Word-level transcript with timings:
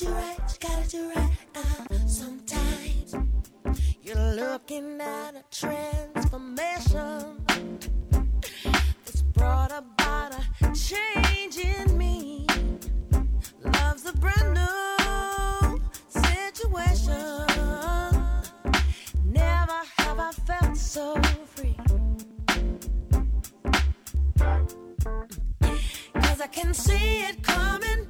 do 0.00 0.08
right, 0.08 0.38
you 0.48 0.68
gotta 0.68 0.88
do 0.88 1.12
right. 1.14 1.30
Uh, 1.54 1.98
sometimes 2.06 3.14
you're 4.02 4.34
looking 4.34 4.98
at 4.98 5.34
a 5.34 5.44
transformation 5.50 7.44
that's 9.04 9.20
brought 9.34 9.70
about 9.70 10.34
a 10.34 10.72
change 10.72 11.58
in 11.58 11.98
me. 11.98 12.46
Love's 13.62 14.06
a 14.06 14.12
brand 14.14 14.54
new 14.54 15.82
situation. 16.08 17.46
Never 19.26 19.82
have 19.98 20.18
I 20.18 20.32
felt 20.46 20.76
so 20.78 21.20
free. 21.44 21.76
Cause 26.14 26.40
I 26.40 26.46
can 26.46 26.72
see 26.72 27.20
it 27.20 27.42
coming, 27.42 28.06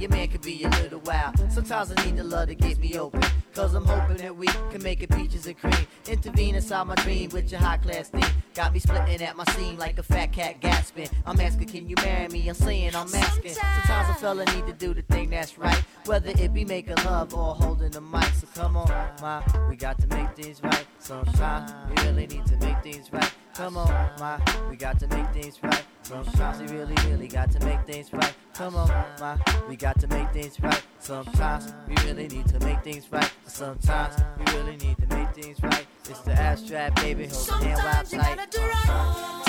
your 0.00 0.10
man 0.10 0.28
could 0.28 0.40
be 0.40 0.64
a 0.64 0.68
little 0.68 1.00
wild. 1.00 1.36
Sometimes 1.52 1.92
I 1.94 2.04
need 2.04 2.16
the 2.16 2.24
love 2.24 2.48
to 2.48 2.54
get 2.54 2.78
me 2.78 2.98
open. 2.98 3.20
Cause 3.54 3.74
I'm 3.74 3.84
hoping 3.84 4.16
that 4.18 4.34
we 4.34 4.46
can 4.46 4.82
make 4.82 5.02
it 5.02 5.10
peaches 5.10 5.46
and 5.46 5.58
cream. 5.58 5.86
Intervene 6.08 6.54
inside 6.54 6.84
my 6.84 6.94
dream 6.96 7.30
with 7.30 7.50
your 7.50 7.60
high 7.60 7.76
class 7.76 8.08
thing. 8.08 8.24
Got 8.54 8.72
me 8.72 8.78
splitting 8.78 9.20
at 9.22 9.36
my 9.36 9.44
seam 9.56 9.76
like 9.76 9.98
a 9.98 10.02
fat 10.02 10.32
cat 10.32 10.60
gasping. 10.60 11.08
I'm 11.26 11.38
asking, 11.40 11.68
can 11.68 11.88
you 11.88 11.96
marry 11.96 12.28
me? 12.28 12.48
I'm 12.48 12.54
saying 12.54 12.94
I'm 12.94 13.12
asking. 13.12 13.52
Sometimes 13.52 14.08
a 14.08 14.14
fella 14.20 14.44
need 14.54 14.66
to 14.66 14.72
do 14.72 14.94
the 14.94 15.02
thing 15.02 15.30
that's 15.30 15.58
right. 15.58 15.82
Whether 16.06 16.30
it 16.30 16.54
be 16.54 16.64
making 16.64 16.96
love 17.04 17.34
or 17.34 17.54
holding 17.54 17.90
the 17.90 18.00
mic. 18.00 18.24
So 18.40 18.46
come 18.54 18.76
on, 18.76 18.88
ma, 19.20 19.42
we 19.68 19.76
got 19.76 20.00
to 20.00 20.06
make 20.06 20.34
things 20.36 20.62
right. 20.62 20.86
Sometimes 20.98 21.72
we 21.90 22.02
really 22.04 22.26
need 22.26 22.46
to 22.46 22.56
make 22.58 22.82
things 22.82 23.12
right. 23.12 23.32
Come 23.54 23.76
on, 23.76 23.88
ma, 24.18 24.38
we 24.70 24.76
got 24.76 24.98
to 25.00 25.08
make 25.08 25.28
things 25.32 25.58
right. 25.62 25.84
Sometimes 26.02 26.60
we 26.60 26.76
really, 26.76 26.94
really 27.06 27.28
got 27.28 27.50
to 27.52 27.64
make 27.64 27.80
things 27.86 28.12
right. 28.12 28.34
Come 28.54 28.74
on, 28.76 28.88
ma, 29.20 29.36
we 29.68 29.76
got 29.76 29.98
to 30.00 30.08
make 30.08 30.30
things 30.32 30.60
right. 30.60 30.82
Sometimes 30.98 31.72
we 31.88 31.94
really 32.04 32.28
need 32.28 32.46
to 32.48 32.58
make 32.60 32.82
things 32.82 33.06
right. 33.10 33.30
Sometimes 33.46 34.16
we 34.38 34.52
really 34.56 34.76
need 34.76 34.96
to 34.98 35.06
make 35.14 35.30
things 35.34 35.62
right. 35.62 35.86
It's 36.08 36.20
the 36.20 36.32
abstract, 36.32 36.96
baby. 36.96 37.26
Hold 37.26 37.46
the 37.46 37.66
hand 37.66 37.80
while 37.84 38.04
Sometimes 38.04 38.12
you 38.12 38.18
gotta 38.18 38.50
tight. 38.50 39.39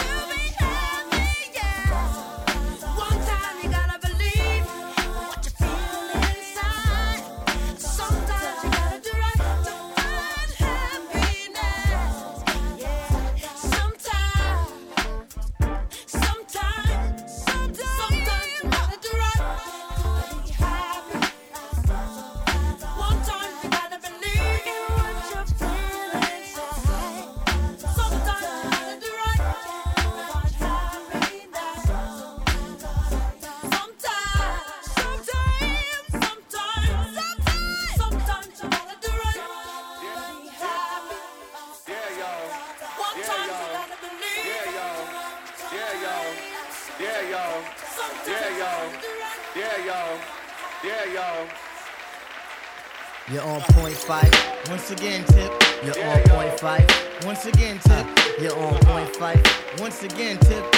Once 54.92 55.02
again, 55.04 55.24
tip. 55.24 55.64
You're 55.86 56.06
on 56.06 56.22
point 56.24 56.60
Phife. 56.60 57.26
Once 57.26 57.46
again, 57.46 57.80
tip. 57.80 58.06
You're 58.42 58.60
on 58.60 58.78
point 58.80 59.08
Phife. 59.14 59.80
Once 59.80 60.04
again, 60.04 60.38
tip. 60.40 60.71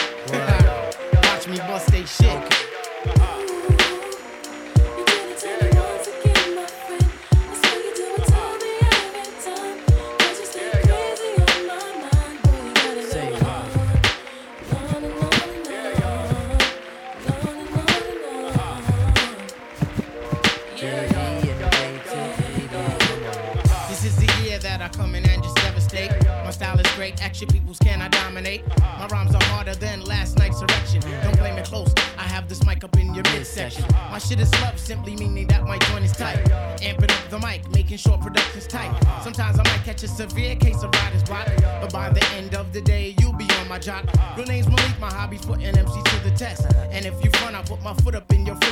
Production's 38.54 38.68
tight. 38.68 39.24
Sometimes 39.24 39.60
I 39.60 39.64
might 39.64 39.84
catch 39.84 40.04
a 40.04 40.08
severe 40.08 40.56
case 40.56 40.84
of 40.84 40.92
writer's 40.96 41.24
block, 41.24 41.48
but 41.82 41.92
by 41.92 42.10
the 42.10 42.24
end 42.36 42.56
of 42.56 42.72
the 42.74 42.82
day, 42.82 43.16
you'll 43.20 43.34
be 43.34 43.48
on 43.60 43.68
my 43.68 43.80
job. 43.80 44.10
Real 44.38 44.46
name's 44.46 44.68
Malik, 44.68 45.00
my 45.00 45.12
hobby's 45.12 45.46
putting 45.46 45.74
MCs 45.74 46.04
to 46.04 46.30
the 46.30 46.36
test. 46.36 46.66
And 46.92 47.06
if 47.06 47.14
you 47.24 47.32
front, 47.32 47.56
I'll 47.56 47.64
put 47.64 47.82
my 47.82 47.94
foot 47.96 48.16
up 48.16 48.23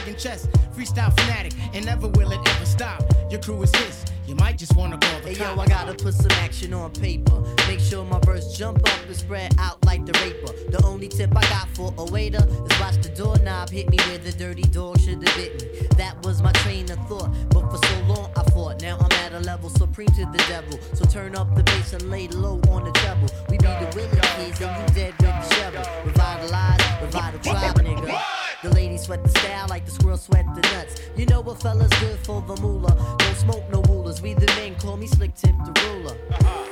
in 0.01 0.07
your 0.09 0.17
chest. 0.17 0.49
Freestyle 0.75 1.13
fanatic, 1.19 1.53
and 1.73 1.85
never 1.85 2.07
will 2.07 2.31
it 2.31 2.39
ever 2.47 2.65
stop. 2.65 3.03
Your 3.29 3.41
crew 3.41 3.61
is 3.63 3.73
his, 3.75 4.05
you 4.27 4.35
might 4.35 4.57
just 4.57 4.75
wanna 4.75 4.97
call 4.97 5.19
the 5.21 5.33
Hey 5.33 5.39
yo. 5.39 5.59
I 5.59 5.67
gotta 5.67 5.93
put 5.93 6.13
some 6.13 6.31
action 6.31 6.73
on 6.73 6.91
paper. 6.91 7.41
Make 7.67 7.79
sure 7.79 8.05
my 8.05 8.19
verse 8.19 8.57
jump 8.57 8.77
up 8.77 9.05
and 9.05 9.15
spread 9.15 9.53
out 9.59 9.83
like 9.85 10.05
the 10.05 10.13
raper. 10.23 10.53
The 10.71 10.81
only 10.85 11.07
tip 11.07 11.35
I 11.35 11.41
got 11.41 11.67
for 11.73 11.93
a 11.97 12.05
waiter 12.05 12.43
is 12.45 12.79
watch 12.79 12.95
the 13.01 13.09
doorknob 13.15 13.69
hit 13.69 13.89
me 13.89 13.97
where 14.07 14.17
the 14.17 14.31
dirty 14.31 14.63
dog 14.63 14.99
should 14.99 15.21
have 15.27 15.35
bit 15.35 15.61
me. 15.61 15.87
That 15.97 16.15
was 16.25 16.41
my 16.41 16.51
train 16.63 16.89
of 16.91 16.99
thought, 17.07 17.29
but 17.49 17.69
for 17.69 17.85
so 17.85 17.99
long 18.03 18.31
I 18.35 18.43
fought. 18.51 18.81
Now 18.81 18.97
I'm 18.99 19.11
at 19.23 19.33
a 19.33 19.39
level 19.39 19.69
supreme 19.69 20.09
to 20.09 20.25
the 20.25 20.43
devil. 20.47 20.79
So 20.93 21.05
turn 21.05 21.35
up 21.35 21.53
the 21.55 21.63
bass 21.63 21.93
and 21.93 22.09
lay 22.09 22.27
low 22.29 22.61
on 22.69 22.85
the 22.85 22.91
treble. 22.91 23.29
We 23.49 23.57
be 23.57 23.67
the 23.67 23.91
willing 23.95 24.21
kids 24.37 24.61
and 24.61 24.89
you 24.89 24.95
dead 24.95 25.13
with 25.19 25.49
the 25.49 25.55
shovel. 25.55 25.83
Revitalize, 26.05 26.79
revitalize, 27.01 27.73
nigga. 27.73 28.40
The 28.63 28.69
ladies 28.69 29.01
sweat 29.01 29.23
the 29.23 29.29
style 29.29 29.65
like 29.69 29.85
the 29.85 29.91
squirrels 29.91 30.21
sweat 30.21 30.45
the 30.53 30.61
nuts. 30.61 31.01
You 31.17 31.25
know 31.25 31.41
what 31.41 31.59
fella's 31.59 31.89
good 31.99 32.19
for 32.19 32.43
the 32.43 32.55
moolah. 32.61 32.95
Don't 33.17 33.35
smoke 33.35 33.63
no 33.71 33.81
rulers. 33.81 34.21
We 34.21 34.35
the 34.35 34.45
men 34.55 34.75
call 34.75 34.97
me 34.97 35.07
slick 35.07 35.33
tip 35.33 35.55
the 35.65 35.73
ruler. 35.87 36.15
Yo, 36.29 36.70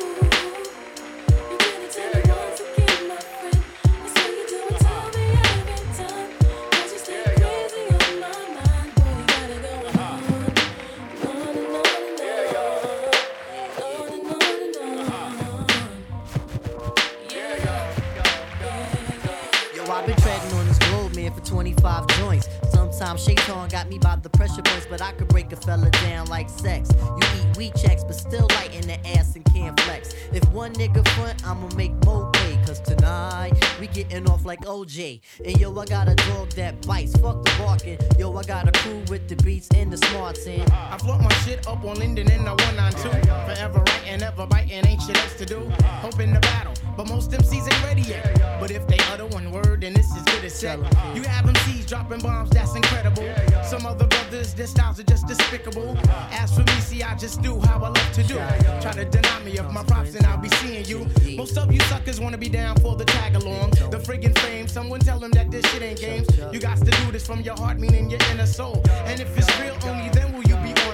Sometimes 23.00 23.28
Vuitton 23.28 23.72
got 23.72 23.88
me 23.88 23.98
by 23.98 24.18
the 24.18 24.30
pressure 24.30 24.62
points, 24.62 24.86
but 24.90 25.02
I 25.02 25.14
could 25.14 25.30
break 25.30 25.54
a 25.54 25.56
fella 25.56 25.90
down 25.90 26.28
like 26.28 26.50
sex. 26.50 26.90
You 27.00 27.28
eat 27.40 27.58
wheat 27.58 27.76
checks, 27.76 28.04
but 28.04 28.14
still 28.14 28.46
light 28.56 28.76
in 28.76 28.82
the 28.82 29.00
ass 29.18 29.38
and 29.38 29.46
can't 29.54 29.80
flex. 29.80 30.14
If 30.34 30.44
one 30.52 30.74
nigga 30.74 31.08
front, 31.16 31.48
I'ma 31.48 31.70
make 31.78 31.94
more 32.04 32.30
pay. 32.34 32.60
Cause 32.66 32.82
tonight, 32.82 33.54
we 33.80 33.88
getting 33.88 34.30
off 34.30 34.44
like 34.44 34.66
OJ. 34.66 35.22
And 35.46 35.58
yo, 35.62 35.74
I 35.80 35.86
got 35.86 36.10
a 36.10 36.16
dog 36.16 36.50
that 36.58 36.86
bites. 36.86 37.18
Fuck 37.20 37.42
the 37.46 37.52
barking. 37.58 38.00
Yo, 38.20 38.36
I 38.36 38.44
got 38.44 38.68
a 38.68 38.72
crew 38.82 39.02
with 39.08 39.30
the 39.30 39.38
beats 39.38 39.70
and 39.76 39.94
the 39.94 39.98
smarts 39.98 40.46
in. 40.46 40.70
I 40.70 40.98
float 40.98 41.22
my 41.22 41.34
shit 41.46 41.66
up 41.68 41.82
on 41.86 42.00
Linden 42.00 42.30
in 42.30 42.44
the 42.44 42.52
192. 42.52 43.28
Forever 43.46 43.80
writing, 43.80 44.24
ever 44.24 44.46
biting, 44.46 44.86
ain't 44.86 45.02
shit 45.02 45.16
else 45.16 45.36
to 45.36 45.46
do. 45.46 45.62
Hoping 46.04 46.34
to 46.34 46.42
battle, 46.42 46.74
but 47.00 47.08
most 47.08 47.32
MCs 47.32 47.64
ain't 47.74 47.84
ready 47.86 48.02
yet. 48.02 48.60
But 48.60 48.72
if 48.72 48.86
they 48.86 48.98
utter 49.14 49.26
one 49.28 49.52
word, 49.52 49.80
then 49.80 49.94
this 49.94 50.14
is 50.14 50.22
good 50.24 50.44
as 50.44 50.54
set. 50.54 50.80
You 51.16 51.24
have 51.24 51.46
MCs 51.46 51.88
dropping 51.88 52.20
bombs, 52.20 52.50
that's 52.50 52.76
incredible. 52.76 53.24
Some 53.64 53.86
other 53.86 54.06
brothers, 54.06 54.54
their 54.54 54.68
styles 54.68 55.00
are 55.00 55.04
just 55.04 55.26
despicable. 55.26 55.98
As 56.30 56.54
for 56.54 56.60
me, 56.60 56.78
see, 56.82 57.02
I 57.02 57.16
just 57.16 57.42
do 57.42 57.58
how 57.62 57.78
I 57.78 57.88
love 57.88 58.12
to 58.16 58.24
do. 58.24 58.36
Try 58.82 58.92
to 58.92 59.06
deny 59.06 59.40
me 59.46 59.56
of 59.60 59.72
my 59.72 59.82
props, 59.84 60.14
and 60.16 60.26
I'll 60.26 60.40
be 60.40 60.50
seeing 60.50 60.84
you. 60.88 61.08
Most 61.38 61.58
of 61.58 61.72
you 61.72 61.80
suckers 61.84 62.20
wanna 62.20 62.38
be 62.38 62.50
down 62.50 62.76
for 62.82 62.98
the 62.98 63.06
tag 63.06 63.34
along. 63.36 63.70
The 63.92 64.00
friggin' 64.06 64.38
fame, 64.40 64.68
someone 64.68 65.00
tell 65.00 65.20
them 65.20 65.32
that 65.32 65.50
this 65.52 65.66
shit 65.72 65.82
ain't 65.82 66.02
games. 66.02 66.28
You 66.52 66.60
got 66.60 66.80
to 66.80 66.92
do 66.92 67.12
this 67.14 67.26
from 67.26 67.40
your 67.40 67.56
heart, 67.56 67.80
meaning 67.80 68.10
your 68.10 68.20
inner 68.30 68.46
soul. 68.46 68.84
And 69.06 69.22
if 69.22 69.38
it's 69.38 69.48
real, 69.62 69.78
only 69.86 70.10
then 70.10 70.29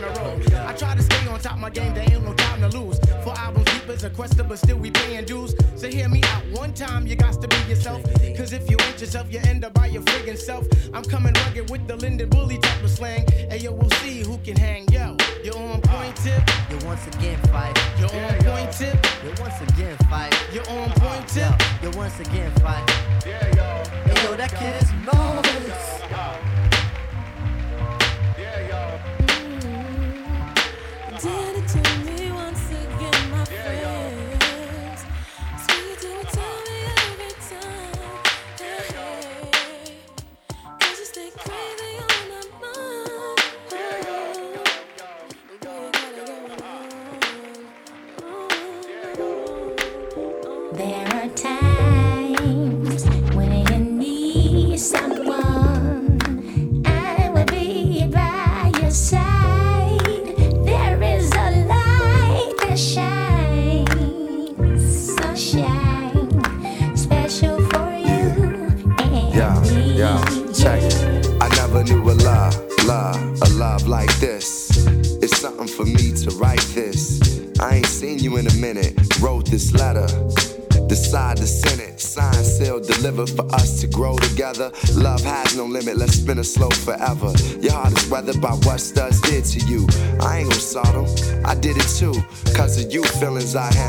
a 0.08 0.20
roll. 0.20 0.68
I 0.68 0.74
try 0.74 0.96
to 0.96 1.02
stay 1.04 1.28
on 1.28 1.40
top 1.40 1.58
my 1.60 1.70
game, 1.70 1.94
there 1.94 2.04
ain't 2.12 2.24
no 2.24 2.34
time 2.34 2.62
to 2.62 2.78
lose. 2.78 3.00
For 3.24 3.34
albums 3.38 3.66
deep 3.66 3.88
as 3.90 4.04
a 4.04 4.10
quester, 4.10 4.44
but 4.44 4.60
still 4.60 4.78
we 4.78 4.92
paying 4.92 5.26
dues. 5.26 5.54
So 5.76 5.88
hear 5.88 6.10
me 6.10 6.22
out 6.26 6.44
one 6.52 6.74
time, 6.74 7.08
you 7.08 7.16
got 7.16 7.40
to 7.42 7.48
be 7.48 7.58
yourself. 7.70 8.02
Cause 8.38 8.54
if 8.54 8.70
you 8.70 8.78
ain't 8.82 9.00
yourself, 9.00 9.32
you 9.32 9.40
end 9.46 9.64
up 9.66 9.74
by 9.74 9.88
your 9.88 10.02
friggin' 10.04 10.38
self. 10.38 10.66
I'm 10.94 11.04
coming 11.04 11.34
rugged 11.46 11.70
with 11.70 11.88
the 11.88 11.96
Linden 11.96 12.30
Bully 12.30 12.58
type 12.58 12.84
of 12.84 12.90
slang. 12.90 13.26
And 13.50 13.62
yo, 13.62 13.72
we'll 13.72 13.90
see 14.02 14.22
who 14.22 14.38
can 14.40 14.56
hang. 14.58 14.88
Yo, 14.92 15.16
you're 15.44 15.58
on 15.58 15.82
point 15.82 16.16
tip, 16.18 16.42
You 16.70 16.78
once 16.86 17.06
again 17.08 17.38
fight. 17.52 17.78
you're 18.00 18.10
on 18.12 18.38
point 18.44 18.72
tip, 18.72 18.98
You 19.24 19.34
once 19.42 19.62
again 19.62 19.98
fight. 20.10 20.34
you're 20.54 20.70
on 20.70 20.90
point 20.92 21.28
tip. 21.28 21.52
Yo, 21.82 21.90
you 21.92 21.98
once 21.98 22.20
again 22.20 22.52
fight. 22.62 22.84
Yeah, 23.26 23.48
yo. 23.56 24.12
Hey, 24.14 24.24
yo, 24.24 24.36
that 24.36 24.52
kid 24.54 24.82
is 24.82 24.92
Moses. 25.06 25.45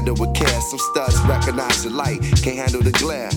Handle 0.06 0.26
with 0.26 0.36
care. 0.36 0.60
Some 0.60 0.78
studs 0.78 1.20
recognize 1.22 1.82
the 1.82 1.90
light, 1.90 2.20
can't 2.42 2.58
handle 2.58 2.80
the 2.80 2.92
glare. 2.92 3.30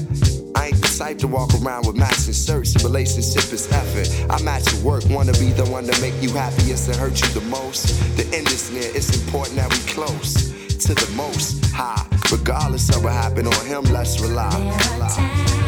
I 0.56 0.68
ain't 0.68 0.82
the 0.82 0.96
type 0.98 1.18
to 1.20 1.28
walk 1.28 1.50
around 1.62 1.88
with 1.88 1.96
matching 1.96 2.34
shirts. 2.34 2.84
Relationship 2.84 3.52
is 3.54 3.72
effort. 3.72 4.08
I 4.30 4.42
match 4.44 4.72
your 4.74 4.84
work, 4.84 5.04
wanna 5.10 5.34
be 5.34 5.52
the 5.52 5.66
one 5.66 5.86
to 5.86 6.02
make 6.02 6.14
you 6.22 6.30
happiest 6.32 6.88
and 6.88 6.98
hurt 6.98 7.20
you 7.22 7.28
the 7.40 7.46
most. 7.48 7.88
The 8.18 8.26
end 8.36 8.48
is 8.48 8.72
near, 8.72 8.92
it's 8.94 9.10
important 9.16 9.56
that 9.58 9.72
we 9.72 9.80
close 9.92 10.50
to 10.86 10.94
the 10.94 11.12
most 11.16 11.66
high. 11.74 12.06
Regardless 12.32 12.90
of 12.96 13.04
what 13.04 13.14
happened 13.14 13.48
on 13.48 13.66
him, 13.66 13.84
let's 13.92 14.20
rely. 14.22 14.54
Rely. 14.94 15.59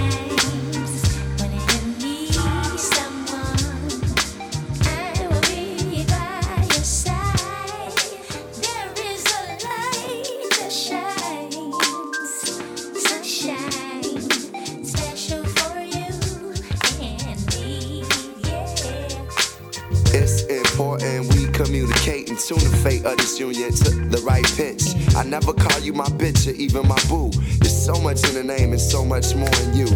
Communicate 21.81 22.29
and 22.29 22.37
tune 22.37 22.59
the 22.59 22.77
fate 22.83 23.03
of 23.05 23.17
this 23.17 23.39
union 23.39 23.71
to 23.71 23.89
the 23.89 24.21
right 24.21 24.45
pitch. 24.55 24.93
I 25.15 25.23
never 25.23 25.51
call 25.53 25.79
you 25.79 25.93
my 25.93 26.05
bitch 26.21 26.47
or 26.47 26.55
even 26.55 26.87
my 26.87 26.99
boo. 27.09 27.31
There's 27.59 27.85
so 27.85 27.99
much 28.01 28.23
in 28.29 28.35
the 28.35 28.43
name 28.43 28.71
and 28.71 28.81
so 28.81 29.03
much 29.03 29.35
more 29.35 29.53
in 29.65 29.75
you. 29.75 29.87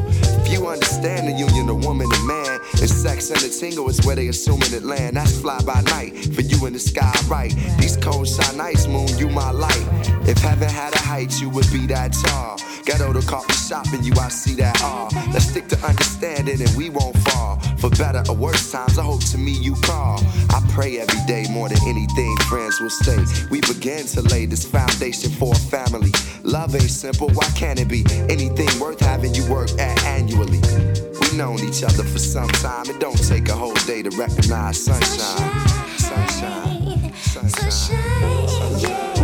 If 0.41 0.51
you 0.51 0.67
understand 0.67 1.27
the 1.27 1.33
union 1.33 1.69
of 1.69 1.85
woman 1.85 2.07
and 2.11 2.27
man, 2.27 2.59
and 2.81 2.89
sex 2.89 3.29
and 3.29 3.39
the 3.39 3.49
tingle 3.49 3.87
is 3.89 4.03
where 4.05 4.15
they 4.15 4.27
assuming 4.29 4.73
it 4.73 4.83
land. 4.83 5.17
That's 5.17 5.39
fly 5.39 5.59
by 5.61 5.81
night 5.81 6.13
for 6.33 6.41
you 6.41 6.65
in 6.65 6.73
the 6.73 6.79
sky, 6.79 7.13
right? 7.27 7.53
These 7.79 7.97
cold 7.97 8.27
shine 8.27 8.57
nights, 8.57 8.87
moon, 8.87 9.07
you 9.17 9.29
my 9.29 9.51
light. 9.51 9.85
If 10.27 10.39
heaven 10.39 10.69
had 10.69 10.93
a 10.95 10.99
height, 10.99 11.39
you 11.39 11.49
would 11.49 11.69
be 11.71 11.85
that 11.87 12.13
tall. 12.13 12.57
Ghetto 12.85 13.11
to 13.13 13.21
coffee 13.25 13.53
shop 13.53 13.87
and 13.93 14.05
you, 14.05 14.13
I 14.19 14.29
see 14.29 14.53
that 14.55 14.79
all. 14.83 15.09
Let's 15.33 15.45
stick 15.49 15.67
to 15.69 15.77
understanding 15.85 16.61
and 16.61 16.77
we 16.77 16.91
won't 16.91 17.17
fall. 17.17 17.59
For 17.77 17.89
better 17.89 18.23
or 18.29 18.35
worse 18.35 18.71
times, 18.71 18.99
I 18.99 19.03
hope 19.03 19.23
to 19.31 19.39
me 19.39 19.53
you 19.53 19.75
call. 19.81 20.19
I 20.51 20.61
pray 20.69 20.99
every 20.99 21.19
day 21.25 21.45
more 21.49 21.67
than 21.67 21.79
anything, 21.87 22.37
friends 22.47 22.79
will 22.79 22.91
stay. 22.91 23.17
We 23.49 23.61
begin 23.61 24.05
to 24.07 24.21
lay 24.21 24.45
this 24.45 24.65
foundation 24.65 25.31
for 25.31 25.53
a 25.53 25.57
family. 25.57 26.11
Love 26.43 26.75
ain't 26.75 26.83
simple, 26.83 27.29
why 27.29 27.47
can't 27.55 27.79
it 27.79 27.87
be? 27.87 28.05
Anything 28.29 28.79
worth 28.79 28.99
having 28.99 29.33
you 29.33 29.49
work 29.51 29.71
at 29.79 30.03
annually. 30.05 30.61
We've 31.19 31.35
known 31.35 31.59
each 31.61 31.83
other 31.83 32.03
for 32.03 32.19
some 32.19 32.49
time, 32.49 32.85
it 32.87 32.99
don't 32.99 33.17
take 33.27 33.49
a 33.49 33.53
whole 33.55 33.73
day 33.87 34.03
to 34.03 34.11
recognize 34.11 34.83
sunshine. 34.85 35.67
Sunshine. 35.97 37.13
Sunshine. 37.15 37.71
Sunshine, 37.71 38.79
yeah. 38.79 39.14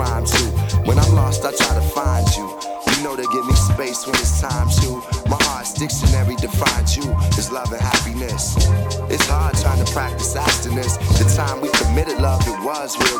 Rhyme 0.00 0.24
to. 0.24 0.44
When 0.88 0.98
I'm 0.98 1.12
lost, 1.12 1.44
I 1.44 1.52
try 1.52 1.74
to 1.76 1.86
find 1.92 2.26
you. 2.36 2.48
You 2.88 3.04
know 3.04 3.14
they 3.16 3.28
give 3.32 3.44
me 3.44 3.54
space 3.54 4.06
when 4.06 4.16
it's 4.16 4.40
time 4.40 4.68
to. 4.80 4.88
My 5.28 5.36
heart's 5.48 5.74
dictionary 5.74 6.36
defines 6.36 6.96
you 6.96 7.04
as 7.36 7.52
love 7.52 7.70
and 7.72 7.80
happiness. 7.80 8.56
It's 9.12 9.26
hard 9.28 9.56
trying 9.56 9.84
to 9.84 9.92
practice 9.92 10.34
abstinence. 10.36 10.96
The 11.20 11.28
time 11.36 11.60
we 11.60 11.68
committed 11.80 12.18
love, 12.18 12.40
it 12.48 12.58
was 12.64 12.96
real 12.96 13.19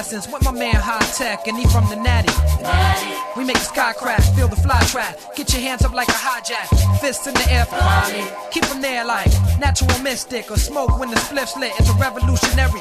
with 0.00 0.42
my 0.42 0.50
man 0.50 0.76
Hi-Tek, 0.76 1.46
and 1.46 1.58
he 1.58 1.66
from 1.68 1.84
the 1.90 1.96
Natty. 1.96 2.32
We 3.36 3.44
make 3.44 3.58
the 3.58 3.68
sky 3.68 3.92
crash, 3.92 4.34
feel 4.34 4.48
the 4.48 4.56
fly 4.56 4.80
trap. 4.86 5.18
Get 5.36 5.52
your 5.52 5.60
hands 5.60 5.84
up 5.84 5.92
like 5.92 6.08
a 6.08 6.12
hijack. 6.12 6.72
Fists 7.00 7.26
in 7.26 7.34
the 7.34 7.46
air 7.52 7.66
for 7.66 7.76
Marley. 7.76 8.24
Keep 8.50 8.64
them 8.64 8.80
there 8.80 9.04
like 9.04 9.28
natural 9.60 9.98
mystic 10.00 10.50
or 10.50 10.56
smoke 10.56 10.98
when 10.98 11.10
the 11.10 11.16
spliff's 11.16 11.54
lit. 11.58 11.72
It's 11.78 11.90
a 11.90 11.92
revolutionary. 12.00 12.80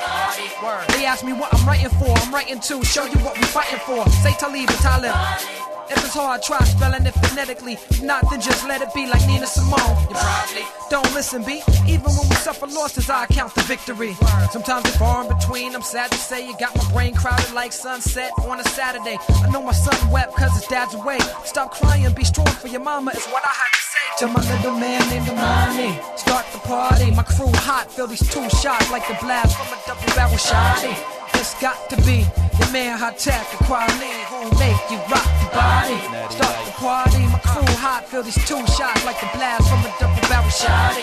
Word. 0.63 0.87
They 0.95 1.05
ask 1.05 1.25
me 1.25 1.33
what 1.33 1.53
I'm 1.53 1.67
writing 1.67 1.89
for. 1.99 2.07
I'm 2.07 2.33
writing 2.33 2.61
to 2.61 2.83
show 2.85 3.03
you 3.03 3.19
what 3.19 3.37
we 3.37 3.43
fighting 3.43 3.79
for. 3.79 4.07
Say 4.23 4.31
Talib 4.39 4.69
and 4.69 4.79
Talib. 4.79 5.78
If 5.89 6.05
it's 6.05 6.13
hard, 6.13 6.43
try 6.43 6.59
spelling 6.65 7.05
it 7.05 7.13
phonetically. 7.13 7.73
If 7.73 8.03
not, 8.03 8.29
then 8.29 8.41
just 8.41 8.67
let 8.67 8.81
it 8.81 8.93
be 8.93 9.07
like 9.07 9.25
Nina 9.27 9.47
Simone. 9.47 9.97
You 10.09 10.15
probably 10.15 10.65
don't 10.89 11.11
listen, 11.13 11.43
B. 11.43 11.61
Even 11.87 12.09
when 12.13 12.29
we 12.29 12.35
suffer 12.35 12.67
losses, 12.67 13.09
I 13.09 13.25
count 13.27 13.55
the 13.55 13.61
victory. 13.61 14.13
Sometimes 14.51 14.85
it's 14.85 14.97
far 14.97 15.23
in 15.23 15.29
between. 15.35 15.75
I'm 15.75 15.81
sad 15.81 16.11
to 16.11 16.17
say 16.17 16.45
you 16.47 16.55
got 16.59 16.75
my 16.75 16.91
brain 16.91 17.15
crowded 17.15 17.53
like 17.53 17.71
sunset 17.73 18.31
on 18.43 18.59
a 18.59 18.63
Saturday. 18.69 19.17
I 19.29 19.49
know 19.49 19.63
my 19.63 19.71
son 19.71 20.11
wept 20.11 20.35
cause 20.35 20.53
his 20.53 20.67
dad's 20.67 20.93
away. 20.93 21.19
Stop 21.43 21.71
crying, 21.71 22.13
be 22.13 22.23
strong 22.23 22.47
for 22.47 22.67
your 22.67 22.81
mama, 22.81 23.11
is 23.11 23.25
what 23.27 23.43
I 23.43 23.49
had 23.49 23.71
to 23.73 23.81
say 23.81 23.99
to 24.19 24.27
my 24.27 24.41
little 24.55 24.77
man 24.79 25.01
named 25.09 25.29
Amani. 25.29 25.99
Start 26.17 26.45
the 26.51 26.59
party, 26.59 27.11
my 27.11 27.23
crew 27.23 27.51
hot, 27.55 27.91
feel 27.91 28.07
these 28.07 28.27
two 28.29 28.47
shots 28.49 28.91
like 28.91 29.07
the 29.07 29.17
blast 29.21 29.57
from 29.57 29.67
a 29.67 29.81
double 29.87 30.15
barrel 30.15 30.37
shotty. 30.37 31.18
It's 31.51 31.59
got 31.59 31.89
to 31.89 31.97
be 32.05 32.27
your 32.59 32.71
man 32.71 32.99
Hi-Tek, 32.99 33.57
the 33.57 33.63
quality 33.65 34.13
who 34.29 34.45
make 34.61 34.77
you 34.93 35.01
rock 35.09 35.25
your 35.41 35.49
body. 35.49 35.97
Start 36.29 36.65
the 36.65 36.71
party, 36.77 37.25
my 37.25 37.39
crew 37.41 37.65
hot, 37.81 38.05
feel 38.05 38.21
these 38.21 38.37
two 38.45 38.61
shots 38.67 39.03
like 39.03 39.19
the 39.19 39.25
blast 39.33 39.65
from 39.65 39.81
a 39.81 39.89
double 39.99 40.21
barrel 40.29 40.47
shot. 40.53 40.93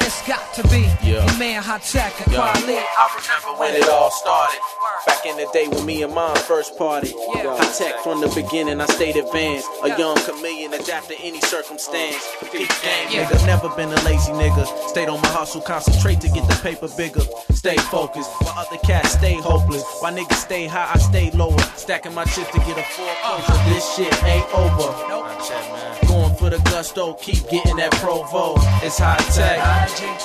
It's 0.00 0.26
got 0.26 0.54
to 0.54 0.62
be 0.68 0.88
Yeah. 1.04 1.26
your 1.26 1.36
man 1.36 1.62
Hi-Tek, 1.62 2.16
the 2.16 2.24
quality. 2.32 2.80
I 2.80 3.04
remember 3.12 3.60
when 3.60 3.74
it 3.76 3.88
all 3.90 4.10
started. 4.10 4.58
Back 5.06 5.26
in 5.26 5.36
the 5.36 5.48
day 5.52 5.68
when 5.68 5.84
me 5.84 6.02
and 6.02 6.14
mom 6.14 6.34
first 6.36 6.78
party. 6.78 7.12
Yeah. 7.34 7.56
Hi-Tek 7.60 8.00
from 8.02 8.22
the 8.22 8.28
beginning, 8.28 8.80
I 8.80 8.86
stayed 8.86 9.16
advanced. 9.16 9.68
A 9.84 9.88
young 9.98 10.16
chameleon, 10.16 10.72
adapt 10.72 11.08
to 11.08 11.16
any 11.20 11.40
circumstance. 11.42 12.24
Peak 12.52 12.72
game, 12.80 13.08
nigga. 13.08 13.36
Never 13.46 13.68
been 13.76 13.92
a 13.92 14.00
lazy 14.08 14.32
nigga. 14.32 14.64
Stayed 14.88 15.10
on 15.10 15.20
my 15.20 15.28
hustle, 15.28 15.60
concentrate 15.60 16.22
to 16.22 16.28
get 16.28 16.48
the 16.48 16.56
paper 16.62 16.88
bigger. 16.96 17.20
Stay 17.52 17.76
focused, 17.92 18.30
while 18.40 18.56
other 18.56 18.78
cats 18.78 19.12
stay 19.12 19.34
hopeless. 19.34 19.84
While 19.98 20.14
niggas 20.14 20.32
stay 20.34 20.66
high, 20.66 20.90
I 20.94 20.98
stay 20.98 21.30
lower. 21.32 21.58
Stacking 21.76 22.14
my 22.14 22.24
chips 22.24 22.50
to 22.52 22.58
get 22.60 22.78
a 22.78 22.82
four 22.82 23.12
foreclosure. 23.22 23.74
This 23.74 23.84
shit 23.94 24.24
ain't 24.24 24.46
over. 24.54 24.94
Going 26.06 26.34
for 26.36 26.48
the 26.50 26.58
gusto, 26.70 27.14
keep 27.14 27.48
getting 27.50 27.76
that 27.76 27.92
provo. 27.92 28.54
It's 28.84 28.98
high 28.98 29.16
tech. 29.34 29.58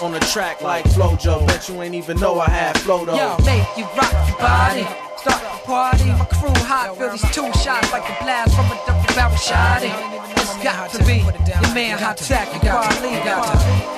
On 0.02 0.12
the 0.12 0.20
track 0.32 0.62
like 0.62 0.86
Flojo. 0.86 1.46
Bet 1.48 1.68
you 1.68 1.82
ain't 1.82 1.96
even 1.96 2.20
know 2.20 2.40
I 2.40 2.50
had 2.50 2.78
flow 2.80 3.04
though. 3.04 3.16
Yo, 3.16 3.38
make 3.46 3.66
you 3.78 3.86
rock 3.98 4.14
your 4.28 4.38
body. 4.38 4.88
Start 5.18 5.42
the 5.42 5.66
party, 5.66 6.06
my 6.06 6.26
crew 6.26 6.54
hot, 6.64 6.96
feel 6.98 7.10
these 7.10 7.22
two 7.34 7.52
shots 7.60 7.92
like 7.92 8.08
a 8.08 8.24
blast 8.24 8.56
from 8.56 8.66
a 8.66 8.80
double 8.86 9.16
barrel 9.16 9.36
shotty. 9.36 9.90
It's 10.38 10.64
got 10.64 10.92
to 10.92 11.04
be 11.04 11.18
your 11.18 11.74
man 11.74 11.98
hot 11.98 12.18
tech, 12.18 12.52
the 12.54 12.60
quality. 12.60 13.16
Got 13.26 13.58
to 13.58 13.90
be. 13.90 13.95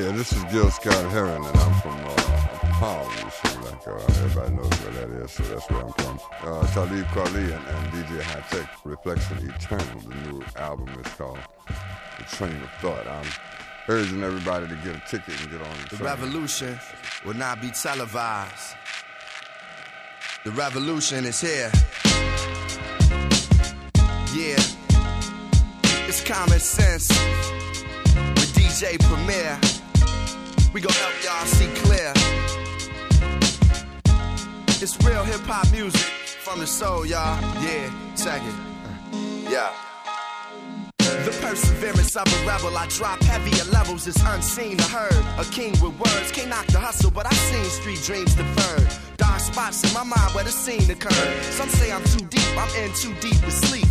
Yeah, 0.00 0.12
this 0.12 0.32
is 0.32 0.42
Gil 0.44 0.70
Scott 0.70 1.10
Heron, 1.10 1.44
and 1.44 1.56
I'm 1.58 1.80
from 1.82 1.94
uh, 2.06 2.16
Palm, 2.80 3.06
you 3.22 3.30
see, 3.30 3.58
like 3.58 3.86
uh, 3.86 4.02
everybody 4.24 4.54
knows 4.54 4.72
where 4.80 4.92
that 4.92 5.10
is, 5.22 5.30
so 5.30 5.42
that's 5.42 5.68
where 5.68 5.84
I'm 5.84 5.92
from. 5.92 6.18
Uh, 6.42 6.66
Talib 6.68 7.04
Kweli 7.08 7.44
and, 7.44 7.52
and 7.52 7.92
DJ 7.92 8.22
Hi-Tek, 8.22 8.66
Reflection 8.86 9.36
Eternal, 9.54 10.00
the 10.00 10.14
new 10.30 10.42
album 10.56 10.88
is 10.88 11.12
called 11.12 11.38
The 12.16 12.24
Train 12.34 12.56
of 12.62 12.70
Thought. 12.80 13.06
I'm 13.06 13.26
urging 13.88 14.22
everybody 14.22 14.68
to 14.68 14.74
get 14.76 14.96
a 14.96 15.02
ticket 15.06 15.38
and 15.38 15.50
get 15.50 15.60
on 15.60 15.76
the 15.90 15.96
The 15.96 16.02
revolution 16.02 16.80
will 17.26 17.34
not 17.34 17.60
be 17.60 17.68
televised. 17.68 18.76
The 20.46 20.50
revolution 20.52 21.26
is 21.26 21.42
here. 21.42 21.70
Yeah. 24.34 24.56
It's 26.08 26.24
common 26.24 26.58
sense 26.58 27.10
with 27.10 28.54
DJ 28.54 28.98
Premier. 28.98 29.79
We 30.72 30.80
gon' 30.80 30.92
help 30.92 31.14
y'all 31.24 31.46
see 31.46 31.68
clear. 31.82 32.12
It's 34.82 34.96
real 35.04 35.24
hip 35.24 35.40
hop 35.42 35.70
music 35.72 36.00
from 36.44 36.60
the 36.60 36.66
soul, 36.66 37.04
y'all. 37.04 37.40
Yeah, 37.62 37.90
check 38.16 38.42
it. 38.42 39.50
Yeah. 39.50 39.72
The 40.98 41.36
perseverance 41.42 42.16
of 42.16 42.26
a 42.26 42.46
rebel, 42.46 42.76
I 42.76 42.86
drop 42.88 43.20
heavier 43.22 43.64
levels, 43.72 44.06
it's 44.06 44.22
unseen 44.22 44.80
or 44.80 44.84
heard. 44.84 45.24
A 45.38 45.44
king 45.50 45.72
with 45.82 45.98
words, 45.98 46.30
can't 46.32 46.48
knock 46.48 46.66
the 46.68 46.78
hustle, 46.78 47.10
but 47.10 47.26
I've 47.26 47.34
seen 47.34 47.64
street 47.64 48.00
dreams 48.02 48.34
deferred. 48.34 48.88
Dark 49.16 49.40
spots 49.40 49.84
in 49.84 49.92
my 49.92 50.04
mind 50.04 50.34
where 50.34 50.44
the 50.44 50.50
scene 50.50 50.90
occurred. 50.90 51.42
Some 51.42 51.68
say 51.68 51.92
I'm 51.92 52.04
too 52.04 52.24
deep, 52.24 52.56
I'm 52.56 52.70
in 52.82 52.90
too 52.94 53.12
deep 53.20 53.38
to 53.40 53.50
sleep. 53.50 53.86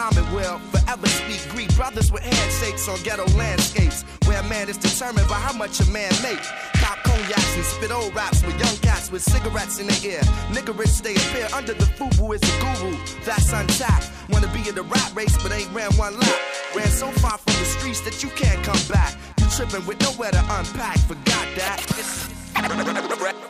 Muhammad 0.00 0.32
will 0.32 0.58
forever 0.72 1.06
speak 1.08 1.46
Greek. 1.50 1.76
Brothers 1.76 2.10
with 2.10 2.22
handshakes 2.22 2.88
on 2.88 2.96
ghetto 3.02 3.26
landscapes, 3.36 4.02
where 4.24 4.40
a 4.40 4.48
man 4.48 4.70
is 4.70 4.78
determined 4.78 5.28
by 5.28 5.34
how 5.34 5.52
much 5.52 5.78
a 5.80 5.84
man 5.90 6.10
makes. 6.22 6.48
Cop 6.80 6.96
cognacs 7.04 7.54
and 7.54 7.64
spit 7.66 7.92
old 7.92 8.14
raps 8.14 8.42
with 8.42 8.58
young 8.58 8.76
cats 8.78 9.12
with 9.12 9.20
cigarettes 9.20 9.78
in 9.78 9.88
their 9.88 10.00
ear. 10.02 10.20
Nigga 10.56 10.72
rich 10.78 10.88
stay 10.88 11.14
appear 11.16 11.48
under 11.54 11.74
the 11.74 11.84
fubu 11.84 12.34
is 12.34 12.40
a 12.40 12.54
guru. 12.64 12.96
That's 13.26 13.52
untapped. 13.52 14.08
Wanna 14.30 14.48
be 14.54 14.66
in 14.66 14.74
the 14.74 14.84
rap 14.84 15.14
race, 15.14 15.36
but 15.42 15.52
ain't 15.52 15.70
ran 15.74 15.92
one 15.98 16.18
lap. 16.18 16.40
Ran 16.74 16.88
so 16.88 17.10
far 17.20 17.36
from 17.36 17.52
the 17.60 17.66
streets 17.66 18.00
that 18.00 18.22
you 18.22 18.30
can't 18.30 18.64
come 18.64 18.80
back. 18.88 19.14
You 19.38 19.44
tripping 19.50 19.84
with 19.84 20.00
nowhere 20.00 20.30
to 20.30 20.40
unpack. 20.56 20.96
Forgot 21.00 21.46
that. 21.60 21.76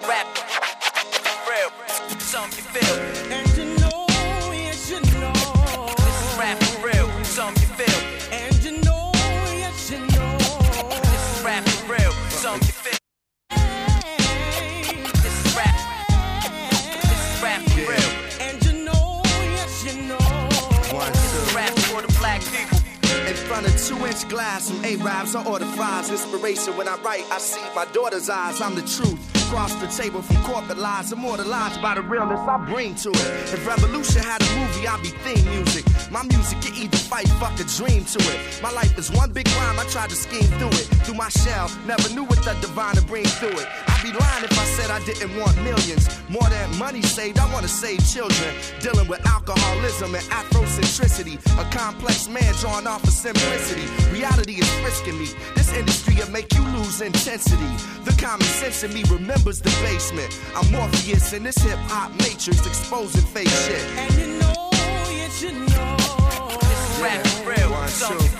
Rap, 0.02 0.26
real, 1.48 1.70
something 2.18 2.58
you 2.58 2.80
feel. 2.80 3.49
Front 23.50 23.66
of 23.66 23.76
two 23.84 24.06
inch 24.06 24.28
glass, 24.28 24.68
some 24.68 24.84
Arabs, 24.84 25.34
I 25.34 25.44
order 25.44 25.64
fries. 25.76 26.08
Inspiration 26.08 26.76
when 26.76 26.86
I 26.86 26.96
write, 27.02 27.24
I 27.32 27.38
see 27.38 27.60
my 27.74 27.84
daughter's 27.86 28.30
eyes. 28.30 28.60
I'm 28.60 28.76
the 28.76 28.82
truth. 28.82 29.18
Across 29.46 29.74
the 29.82 29.88
table 29.88 30.22
from 30.22 30.36
corporate 30.44 30.78
lies, 30.78 31.10
immortalized 31.10 31.82
by 31.82 31.96
the 31.96 32.02
realness 32.02 32.38
I 32.38 32.64
bring 32.70 32.94
to 33.02 33.10
it. 33.10 33.30
If 33.52 33.66
Revolution 33.66 34.22
had 34.22 34.40
a 34.40 34.50
movie, 34.54 34.86
I'd 34.86 35.02
be 35.02 35.08
theme 35.24 35.44
music. 35.50 35.84
My 36.12 36.22
music 36.22 36.60
can 36.62 36.76
either 36.76 36.96
fight, 36.96 37.26
fuck 37.42 37.58
a 37.58 37.64
dream 37.64 38.04
to 38.04 38.20
it. 38.20 38.60
My 38.62 38.70
life 38.70 38.96
is 38.96 39.10
one 39.10 39.32
big 39.32 39.48
rhyme, 39.48 39.80
I 39.80 39.84
tried 39.90 40.10
to 40.10 40.16
scheme 40.16 40.50
through 40.58 40.74
it. 40.80 40.86
Through 41.04 41.16
my 41.16 41.28
shell, 41.30 41.68
never 41.86 42.08
knew 42.14 42.22
what 42.22 42.44
the 42.44 42.54
divine 42.60 42.94
to 42.94 43.02
bring 43.02 43.24
through 43.24 43.58
it. 43.58 43.89
I'd 44.00 44.04
be 44.04 44.18
lying 44.18 44.44
if 44.44 44.58
I 44.58 44.64
said 44.64 44.90
I 44.90 44.98
didn't 45.04 45.36
want 45.38 45.54
millions. 45.62 46.08
More 46.30 46.48
than 46.48 46.78
money 46.78 47.02
saved, 47.02 47.38
I 47.38 47.52
wanna 47.52 47.68
save 47.68 48.00
children. 48.08 48.54
Dealing 48.80 49.06
with 49.08 49.20
alcoholism 49.26 50.14
and 50.14 50.24
Afrocentricity. 50.24 51.36
A 51.60 51.76
complex 51.76 52.26
man 52.26 52.54
drawn 52.60 52.86
off 52.86 53.04
of 53.04 53.10
simplicity. 53.10 53.84
Reality 54.10 54.54
is 54.54 54.70
frisking 54.80 55.18
me. 55.18 55.28
This 55.54 55.74
industry 55.74 56.14
will 56.14 56.30
make 56.30 56.50
you 56.54 56.62
lose 56.78 57.02
intensity. 57.02 57.68
The 58.04 58.16
common 58.16 58.46
sense 58.46 58.82
in 58.84 58.94
me 58.94 59.02
remembers 59.10 59.60
the 59.60 59.70
basement. 59.84 60.32
I'm 60.56 60.72
Morpheus 60.72 61.34
in 61.34 61.42
this 61.42 61.58
hip 61.58 61.78
hop 61.92 62.10
matrix, 62.20 62.66
exposing 62.66 63.26
fake 63.34 63.48
shit. 63.48 63.84
And 63.98 64.14
you 64.14 64.26
know, 64.40 64.70
you 65.42 65.52
know. 65.76 65.96
This 66.58 66.96
is 66.96 67.02
rap 67.02 67.26
real, 67.44 67.70
One, 67.70 67.88
two. 67.88 68.39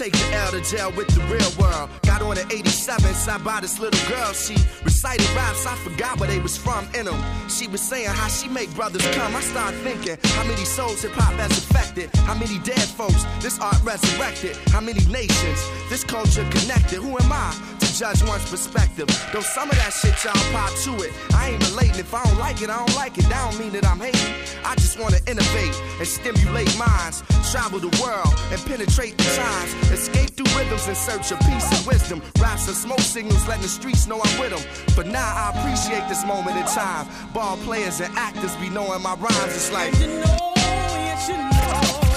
Take 0.00 0.12
the 0.12 0.32
L 0.32 0.50
to 0.52 0.62
jail 0.62 0.90
with 0.96 1.08
the 1.08 1.20
real 1.28 1.52
world. 1.60 1.90
Got 2.06 2.22
on 2.22 2.38
at 2.38 2.50
87, 2.50 3.12
side 3.12 3.44
by 3.44 3.60
this 3.60 3.78
little 3.78 4.00
girl. 4.08 4.32
She 4.32 4.56
recited 4.82 5.28
raps, 5.36 5.66
I 5.66 5.74
forgot 5.76 6.18
where 6.18 6.30
they 6.30 6.38
was 6.38 6.56
from 6.56 6.88
in 6.94 7.04
them. 7.04 7.20
She 7.50 7.68
was 7.68 7.82
saying 7.82 8.08
how 8.08 8.28
she 8.28 8.48
make 8.48 8.74
brothers 8.74 9.06
come. 9.08 9.36
I 9.36 9.40
started 9.40 9.78
thinking, 9.80 10.16
how 10.36 10.44
many 10.44 10.64
souls 10.64 11.02
hip 11.02 11.12
hop 11.12 11.34
has 11.34 11.50
affected? 11.58 12.08
How 12.24 12.34
many 12.34 12.58
dead 12.60 12.80
folks 12.80 13.24
this 13.40 13.58
art 13.60 13.76
resurrected? 13.84 14.56
How 14.68 14.80
many 14.80 15.04
nations 15.04 15.60
this 15.90 16.02
culture 16.02 16.48
connected? 16.48 17.00
Who 17.02 17.18
am 17.18 17.30
I 17.30 17.79
judge 18.00 18.22
one's 18.22 18.48
perspective? 18.48 19.06
Though 19.30 19.44
some 19.44 19.68
of 19.68 19.76
that 19.76 19.92
shit 19.92 20.16
y'all 20.24 20.32
pop 20.56 20.72
to 20.88 21.04
it. 21.04 21.12
I 21.34 21.50
ain't 21.50 21.70
relating. 21.70 22.00
If 22.00 22.14
I 22.14 22.24
don't 22.24 22.38
like 22.38 22.62
it, 22.62 22.70
I 22.70 22.78
don't 22.78 22.96
like 22.96 23.18
it. 23.18 23.28
That 23.28 23.50
don't 23.50 23.60
mean 23.60 23.72
that 23.72 23.84
I'm 23.84 24.00
hating. 24.00 24.34
I 24.64 24.74
just 24.76 24.98
wanna 24.98 25.20
innovate 25.28 25.76
and 25.98 26.08
stimulate 26.08 26.72
minds, 26.78 27.22
travel 27.52 27.78
the 27.78 27.92
world 28.00 28.32
and 28.50 28.58
penetrate 28.64 29.18
the 29.18 29.28
times, 29.36 29.74
escape 29.92 30.30
through 30.30 30.48
rhythms 30.56 30.88
in 30.88 30.94
search 30.94 31.30
of 31.30 31.38
peace 31.40 31.68
and 31.76 31.86
wisdom. 31.86 32.22
Raps 32.40 32.68
and 32.68 32.76
smoke 32.76 33.00
signals, 33.00 33.46
letting 33.46 33.62
the 33.62 33.68
streets 33.68 34.06
know 34.06 34.18
I'm 34.24 34.40
with 34.40 34.56
them. 34.56 34.64
But 34.96 35.06
now 35.06 35.28
I 35.36 35.52
appreciate 35.60 36.08
this 36.08 36.24
moment 36.24 36.56
in 36.56 36.64
time. 36.64 37.06
Ball 37.34 37.58
players 37.68 38.00
and 38.00 38.16
actors 38.16 38.56
be 38.56 38.70
knowing 38.70 39.02
my 39.02 39.14
rhymes. 39.16 39.52
It's 39.52 39.70
like. 39.72 39.92
This 39.92 41.28
is 41.28 41.36
rap 41.36 42.09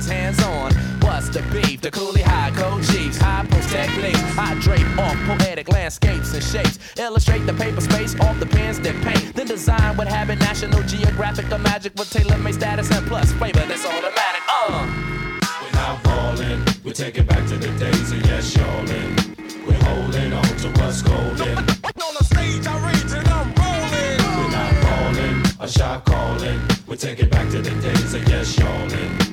I 0.00 0.08
care 0.08 0.30
if 0.30 0.36
it's 0.36 0.40
hands 0.40 0.42
on. 0.44 0.72
What's 1.02 1.28
the 1.28 1.42
beef? 1.52 1.80
The 1.80 1.90
coolie 1.90 2.22
high 2.22 2.50
code 2.52 2.82
chiefs, 2.84 3.18
high 3.18 3.44
post 3.46 3.68
techniques. 3.68 4.22
I 4.38 4.54
drape 4.60 4.86
off 4.98 5.16
poetic 5.26 5.68
landscapes 5.68 6.32
and 6.32 6.42
shapes. 6.42 6.78
Illustrate 6.98 7.44
the 7.46 7.52
paper 7.54 7.80
space 7.80 8.18
off 8.20 8.38
the 8.40 8.46
pens 8.46 8.80
that 8.80 8.94
paint. 9.02 9.34
Then 9.34 9.46
design 9.46 9.96
what 9.96 10.08
habit 10.08 10.38
National 10.38 10.82
Geographic 10.84 11.50
or 11.52 11.58
magic 11.58 11.94
with 11.96 12.10
tailor 12.10 12.38
made 12.38 12.54
status 12.54 12.90
and 12.90 13.06
plus 13.06 13.32
flavor 13.32 13.60
that's 13.66 13.84
automatic. 13.84 14.42
Uh. 14.48 14.86
We're 15.62 15.72
not 15.72 16.02
falling, 16.02 16.64
we 16.84 16.92
take 16.92 17.18
it 17.18 17.26
back 17.26 17.46
to 17.48 17.56
the 17.56 17.68
days 17.78 18.12
of 18.12 18.24
yes, 18.26 18.56
y'allin'. 18.56 19.36
We're 19.66 19.82
holding 19.84 20.32
on 20.32 20.56
to 20.62 20.68
what's 20.80 21.02
golden. 21.02 21.58
On 21.58 22.14
the 22.18 22.24
stage, 22.24 22.66
I 22.66 22.74
rage 22.86 23.12
and 23.12 23.28
I'm 23.28 23.52
rolling. 23.60 24.18
We're 24.38 24.50
not 24.50 24.74
falling, 24.84 25.42
a 25.60 25.68
shot 25.68 26.04
calling. 26.06 26.60
We 26.86 26.96
take 26.96 27.20
it 27.20 27.30
back 27.30 27.50
to 27.50 27.60
the 27.60 27.74
days 27.82 28.14
of 28.14 28.26
yes, 28.28 28.58
y'allin'. 28.58 29.29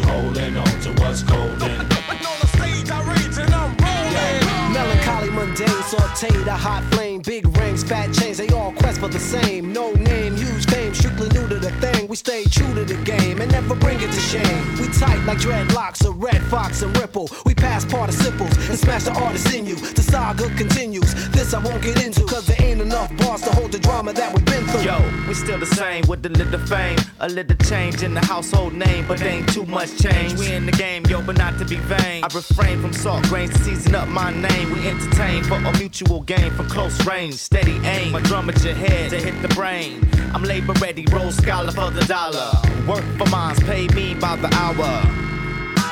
We're 0.00 0.12
holding 0.12 0.56
on 0.56 0.80
to 0.80 0.92
what's 1.02 1.22
golden. 1.22 1.80
On 2.30 2.36
the 2.40 2.46
stage, 2.46 2.90
I 2.90 3.02
rage 3.12 3.38
and 3.38 3.52
I'm 3.54 3.76
rolling. 3.76 4.72
Melancholy, 4.72 5.30
mundane, 5.30 5.68
sauteed, 5.90 6.46
a 6.46 6.56
hot 6.56 6.84
flame, 6.92 7.20
big 7.22 7.44
rings, 7.56 7.82
fat 7.82 8.12
chains, 8.12 8.38
they 8.38 8.48
all 8.48 8.72
quest 8.72 9.00
for 9.00 9.08
the 9.08 9.18
same. 9.18 9.72
No 9.72 9.92
name, 9.92 10.36
huge 10.36 10.66
fame, 10.66 10.94
strictly 10.94 11.28
new 11.30 11.48
to 11.48 11.58
the 11.58 11.70
thing. 11.80 12.06
We 12.08 12.16
stay 12.16 12.44
true 12.44 12.72
to 12.74 12.84
the 12.84 12.96
game 13.04 13.40
and 13.40 13.50
never 13.50 13.74
bring 13.74 14.00
it 14.00 14.12
to 14.12 14.20
shame. 14.20 14.78
We 14.78 14.88
tight 14.88 15.22
like 15.26 15.38
dreadlocks, 15.38 16.06
a 16.06 16.12
Redd 16.12 16.42
Foxx 16.44 16.82
and 16.82 16.96
ripple. 16.96 17.28
We 17.44 17.54
pass 17.54 17.84
participles 17.84 18.56
and 18.68 18.78
smash 18.78 19.04
the 19.04 19.12
artist 19.12 19.52
in 19.52 19.66
you. 19.66 19.76
The 19.76 20.02
saga 20.02 20.48
continues. 20.56 21.14
This 21.30 21.52
I 21.52 21.58
won't 21.62 21.82
get 21.82 22.04
into, 22.04 22.24
cause 22.26 22.46
there 22.46 22.62
ain't 22.62 22.80
enough 22.80 23.14
bars 23.18 23.42
to 23.42 23.50
hold 23.50 23.72
the 23.72 23.78
drama 23.78 24.12
that 24.12 24.32
we've 24.32 24.44
been 24.44 24.54
through. 24.54 24.59
Yo, 24.78 24.98
we 25.28 25.34
still 25.34 25.58
the 25.58 25.66
same 25.66 26.06
with 26.06 26.24
a 26.24 26.28
little 26.28 26.58
fame, 26.60 26.96
a 27.18 27.28
little 27.28 27.56
change 27.66 28.02
in 28.02 28.14
the 28.14 28.24
household 28.24 28.72
name, 28.72 29.04
but 29.06 29.20
ain't 29.20 29.52
too 29.52 29.66
much 29.66 29.98
change. 29.98 30.38
We 30.38 30.52
in 30.52 30.64
the 30.64 30.72
game, 30.72 31.04
yo, 31.06 31.20
but 31.20 31.36
not 31.36 31.58
to 31.58 31.64
be 31.64 31.76
vain. 31.76 32.24
I 32.24 32.28
refrain 32.32 32.80
from 32.80 32.92
salt 32.92 33.24
grains 33.24 33.50
to 33.50 33.58
season 33.58 33.94
up 33.94 34.08
my 34.08 34.32
name. 34.32 34.72
We 34.72 34.88
entertain 34.88 35.42
for 35.44 35.56
a 35.56 35.72
mutual 35.76 36.20
gain 36.22 36.50
from 36.52 36.68
close 36.68 37.04
range, 37.04 37.34
steady 37.34 37.78
aim. 37.84 38.12
My 38.12 38.20
drum 38.20 38.48
at 38.48 38.64
your 38.64 38.74
head 38.74 39.10
to 39.10 39.20
hit 39.20 39.42
the 39.42 39.48
brain. 39.48 40.08
I'm 40.32 40.44
labor 40.44 40.72
ready, 40.74 41.04
roll 41.12 41.32
scholar 41.32 41.72
for 41.72 41.90
the 41.90 42.04
dollar. 42.06 42.50
Work 42.88 43.04
for 43.18 43.28
mines, 43.28 43.60
pay 43.64 43.88
me 43.88 44.14
by 44.14 44.36
the 44.36 44.48
hour. 44.54 45.02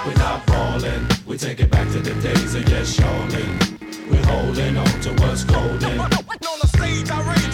We're 0.06 0.14
not 0.14 0.46
falling, 0.46 1.04
we 1.26 1.36
take 1.36 1.60
it 1.60 1.70
back 1.70 1.90
to 1.92 1.98
the 1.98 2.14
days 2.22 2.54
of 2.54 2.66
yes, 2.68 2.98
y'allin'. 2.98 3.78
We're 4.08 4.24
holding 4.24 4.76
on 4.78 5.00
to 5.02 5.10
what's 5.20 5.44
golden. 5.44 6.00
On 6.00 6.58
the 6.60 6.68
stage, 6.68 7.10
I 7.10 7.20
rage 7.28 7.47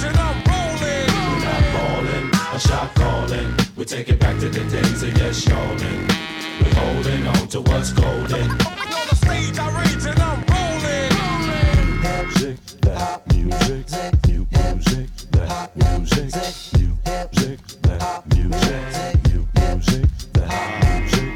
a 2.54 2.60
shot 2.60 2.94
calling. 2.94 3.52
We 3.76 3.84
take 3.84 4.08
it 4.08 4.20
back 4.20 4.38
to 4.38 4.48
the 4.48 4.60
days 4.70 5.02
of 5.02 5.18
yes, 5.18 5.44
y'allin'. 5.48 6.06
We're 6.60 6.74
holding 6.74 7.26
on 7.26 7.48
to 7.48 7.60
what's 7.62 7.92
golden. 7.92 8.50
On 8.50 9.06
the 9.10 9.16
stage, 9.16 9.58
I 9.58 9.80
rage 9.80 10.06
and 10.06 10.20
I'm 10.20 10.40
rolling. 10.54 11.14
Music, 12.00 12.58
that 12.82 13.26
music, 13.32 13.88
new 14.28 14.46
music, 14.52 15.08
that 15.32 15.76
music, 15.76 16.30
new 16.78 16.94
music, 17.04 17.58
that 17.82 18.22
music, 18.32 19.32
new 19.32 19.48
music, 19.58 20.06
that 20.34 20.68
music, 20.84 21.26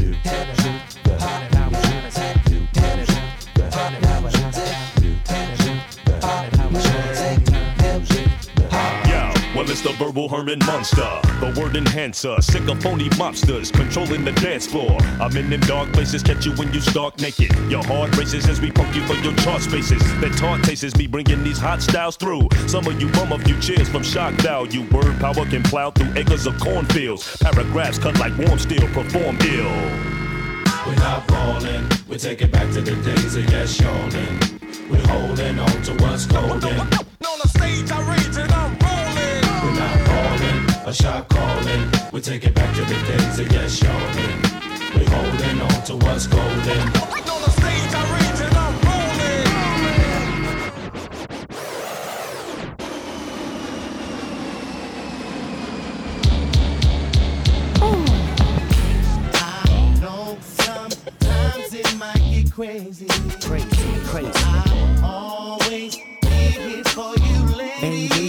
new 0.00 0.10
music, 0.10 0.63
Yo, 9.64 9.68
well, 9.68 9.72
it's 9.72 9.80
the 9.80 10.04
verbal 10.04 10.28
Herman 10.28 10.58
Munster, 10.66 11.20
the 11.40 11.58
word 11.58 11.74
enhancer, 11.74 12.38
sick 12.42 12.68
of 12.68 12.82
phony 12.82 13.08
mobsters 13.10 13.72
controlling 13.72 14.22
the 14.22 14.32
dance 14.32 14.66
floor. 14.66 14.98
I'm 15.18 15.34
in 15.38 15.48
them 15.48 15.60
dark 15.60 15.90
places, 15.94 16.22
catch 16.22 16.44
you 16.44 16.52
when 16.52 16.70
you 16.74 16.82
stark 16.82 17.18
naked. 17.18 17.56
Your 17.70 17.82
heart 17.82 18.14
races 18.18 18.46
as 18.46 18.60
we 18.60 18.70
poke 18.70 18.94
you 18.94 19.06
for 19.06 19.14
your 19.14 19.34
chart 19.36 19.62
spaces. 19.62 20.02
That 20.20 20.36
taunt 20.36 20.64
tastes 20.64 20.94
me 20.98 21.06
bringing 21.06 21.42
these 21.42 21.56
hot 21.56 21.80
styles 21.80 22.16
through. 22.16 22.46
Some 22.66 22.86
of 22.86 23.00
you 23.00 23.08
bum 23.12 23.32
a 23.32 23.38
few 23.38 23.58
cheers 23.58 23.88
from 23.88 24.02
shock 24.02 24.34
value. 24.34 24.82
Word 24.90 25.18
power 25.18 25.46
can 25.46 25.62
plow 25.62 25.90
through 25.92 26.12
acres 26.14 26.46
of 26.46 26.60
cornfields. 26.60 27.38
Paragraphs 27.38 27.98
cut 27.98 28.18
like 28.18 28.36
warm 28.36 28.58
steel, 28.58 28.86
perform 28.88 29.38
ill. 29.48 29.72
We're 30.84 30.94
not 30.96 31.26
falling, 31.26 31.88
we 32.06 32.18
take 32.18 32.42
it 32.42 32.52
back 32.52 32.70
to 32.74 32.82
the 32.82 32.96
days 32.96 33.36
of 33.36 33.50
yes, 33.50 33.80
y'allin'. 33.80 34.60
We're 34.90 35.06
holding 35.06 35.58
on 35.58 35.82
to 35.84 35.94
what's 36.04 36.26
golden. 36.26 36.80
On 36.80 37.38
the 37.42 37.48
stage, 37.48 37.90
I 37.90 38.12
rage 38.12 38.36
and 38.36 38.52
I'm 38.52 38.78
rolling. 38.78 39.03
We're 40.84 40.90
not 40.90 40.94
falling, 40.94 40.94
a 40.94 40.94
shot 40.94 41.28
calling. 41.28 41.90
We 42.12 42.20
take 42.20 42.44
it 42.44 42.54
back 42.54 42.74
to 42.74 42.82
the 42.82 42.94
days 43.06 43.38
of 43.38 43.52
yes, 43.52 43.82
y'allin'. 43.82 44.42
We're 44.94 45.08
holding 45.08 45.60
on 45.62 45.82
to 45.84 45.96
what's 45.96 46.26
golden. 46.26 46.48
On 46.50 47.40
the 47.42 47.50
stage, 47.50 47.94
I 47.94 48.02
rage 48.12 48.40
and 48.42 48.56
I'm 48.56 48.74
I 59.36 59.98
know 60.00 60.36
sometimes 60.40 61.74
it 61.74 61.96
might 61.96 62.22
get 62.30 62.52
crazy. 62.52 63.06
Crazy, 63.40 63.68
crazy. 64.04 64.32
I'll 64.44 65.04
always 65.04 65.96
be 65.96 66.28
here 66.28 66.84
for 66.84 67.14
you, 67.16 67.56
lady. 67.56 68.23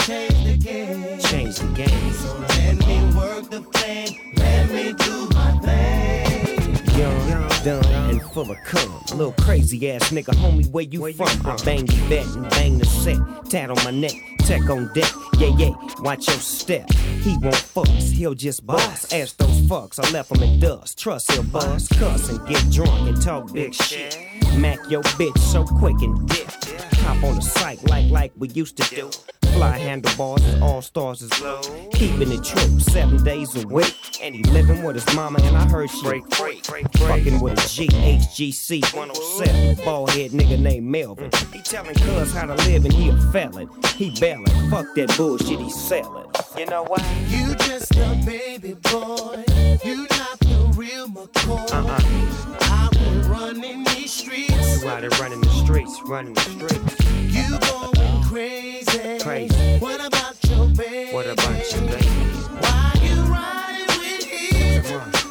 Change 0.00 0.44
the 0.44 0.56
game. 0.56 1.18
Change 1.20 1.56
the 1.56 1.68
game. 1.74 2.12
So 2.12 2.38
let 2.38 2.86
me 2.86 3.16
work 3.16 3.50
the 3.50 3.60
plan. 3.62 4.08
Let 4.36 4.70
me 4.70 4.92
do 4.92 5.28
my 5.34 5.52
thing. 5.62 6.76
young, 6.98 7.48
dumb, 7.64 7.84
and 8.10 8.22
full 8.32 8.50
of 8.50 8.56
cum. 8.64 9.02
Little 9.16 9.32
crazy 9.40 9.90
ass 9.90 10.10
nigga, 10.10 10.34
homie, 10.34 10.68
where 10.70 10.84
you 10.84 11.12
from? 11.12 11.28
I 11.46 11.56
bang 11.64 11.86
you 11.86 12.02
vet 12.08 12.26
and 12.36 12.48
bang 12.50 12.78
the 12.78 12.86
set. 12.86 13.18
Tat 13.50 13.70
on 13.70 13.82
my 13.84 13.90
neck, 13.90 14.14
tech 14.40 14.68
on 14.68 14.92
deck. 14.94 15.12
Yeah, 15.38 15.54
yeah, 15.56 15.72
watch 16.00 16.28
your 16.28 16.36
step. 16.38 16.90
He 17.22 17.36
won't 17.38 17.56
fuss, 17.56 18.10
he'll 18.10 18.34
just 18.34 18.66
boss. 18.66 19.12
Ask 19.12 19.36
those 19.36 19.60
fucks, 19.62 19.98
I 20.02 20.10
left 20.10 20.34
him 20.34 20.42
in 20.42 20.60
dust. 20.60 20.98
Trust 20.98 21.32
he'll 21.32 21.42
bust, 21.44 21.90
cuss 21.98 22.28
and 22.30 22.46
get 22.48 22.70
drunk 22.70 23.08
and 23.08 23.20
talk 23.20 23.52
big 23.52 23.74
shit. 23.74 24.16
Mac 24.56 24.78
your 24.88 25.02
bitch 25.02 25.38
so 25.38 25.64
quick 25.64 26.00
and 26.00 26.28
dip. 26.28 26.65
Hop 27.04 27.22
on 27.24 27.36
the 27.36 27.42
site 27.42 27.82
like 27.88 28.10
like 28.10 28.32
we 28.36 28.48
used 28.48 28.76
to 28.78 28.94
do. 28.94 29.10
Fly 29.56 29.78
handlebars, 29.78 30.42
all 30.60 30.82
stars 30.82 31.22
is 31.22 31.40
low. 31.40 31.62
Keeping 31.92 32.30
it 32.30 32.44
true, 32.44 32.78
seven 32.78 33.24
days 33.24 33.56
a 33.56 33.66
week. 33.66 33.96
And 34.20 34.34
he 34.34 34.42
living 34.44 34.82
with 34.82 34.96
his 34.96 35.16
mama, 35.16 35.38
and 35.42 35.56
I 35.56 35.66
heard 35.66 35.88
she 35.88 36.02
break 36.02 36.34
free. 36.34 36.60
Fucking 36.98 37.40
with 37.40 37.54
a 37.54 37.56
GHGC 37.56 38.94
107. 38.94 39.84
Bald 39.84 40.10
head 40.10 40.32
nigga 40.32 40.60
named 40.60 40.86
Melvin. 40.86 41.30
He 41.54 41.62
telling 41.62 41.94
cuz 41.94 42.34
how 42.34 42.44
to 42.44 42.54
live, 42.68 42.84
and 42.84 42.92
he 42.92 43.08
a 43.08 43.16
felon. 43.32 43.70
He 43.94 44.10
bailing. 44.20 44.70
Fuck 44.70 44.94
that 44.96 45.16
bullshit 45.16 45.58
he 45.58 45.70
selling. 45.70 46.28
You 46.58 46.66
know 46.66 46.84
why? 46.84 47.02
You 47.28 47.54
just 47.54 47.96
a 47.96 48.22
baby 48.26 48.74
boy. 48.74 49.45
Out 54.88 55.00
here 55.00 55.10
running 55.20 55.40
the 55.40 55.48
streets, 55.50 56.00
running 56.06 56.34
the 56.34 56.40
streets. 56.40 57.00
You 57.34 57.58
going 57.58 58.22
crazy. 58.24 59.18
Crazy. 59.18 59.78
What 59.78 60.04
about 60.04 60.36
your 60.48 60.66
baby? 60.68 61.12
What 61.12 61.26
about 61.26 61.72
you, 61.72 61.80
baby? 61.80 62.06
Why 62.60 62.92
you 63.02 63.22
riding 63.24 63.86
with 63.98 64.24
him? 64.24 65.26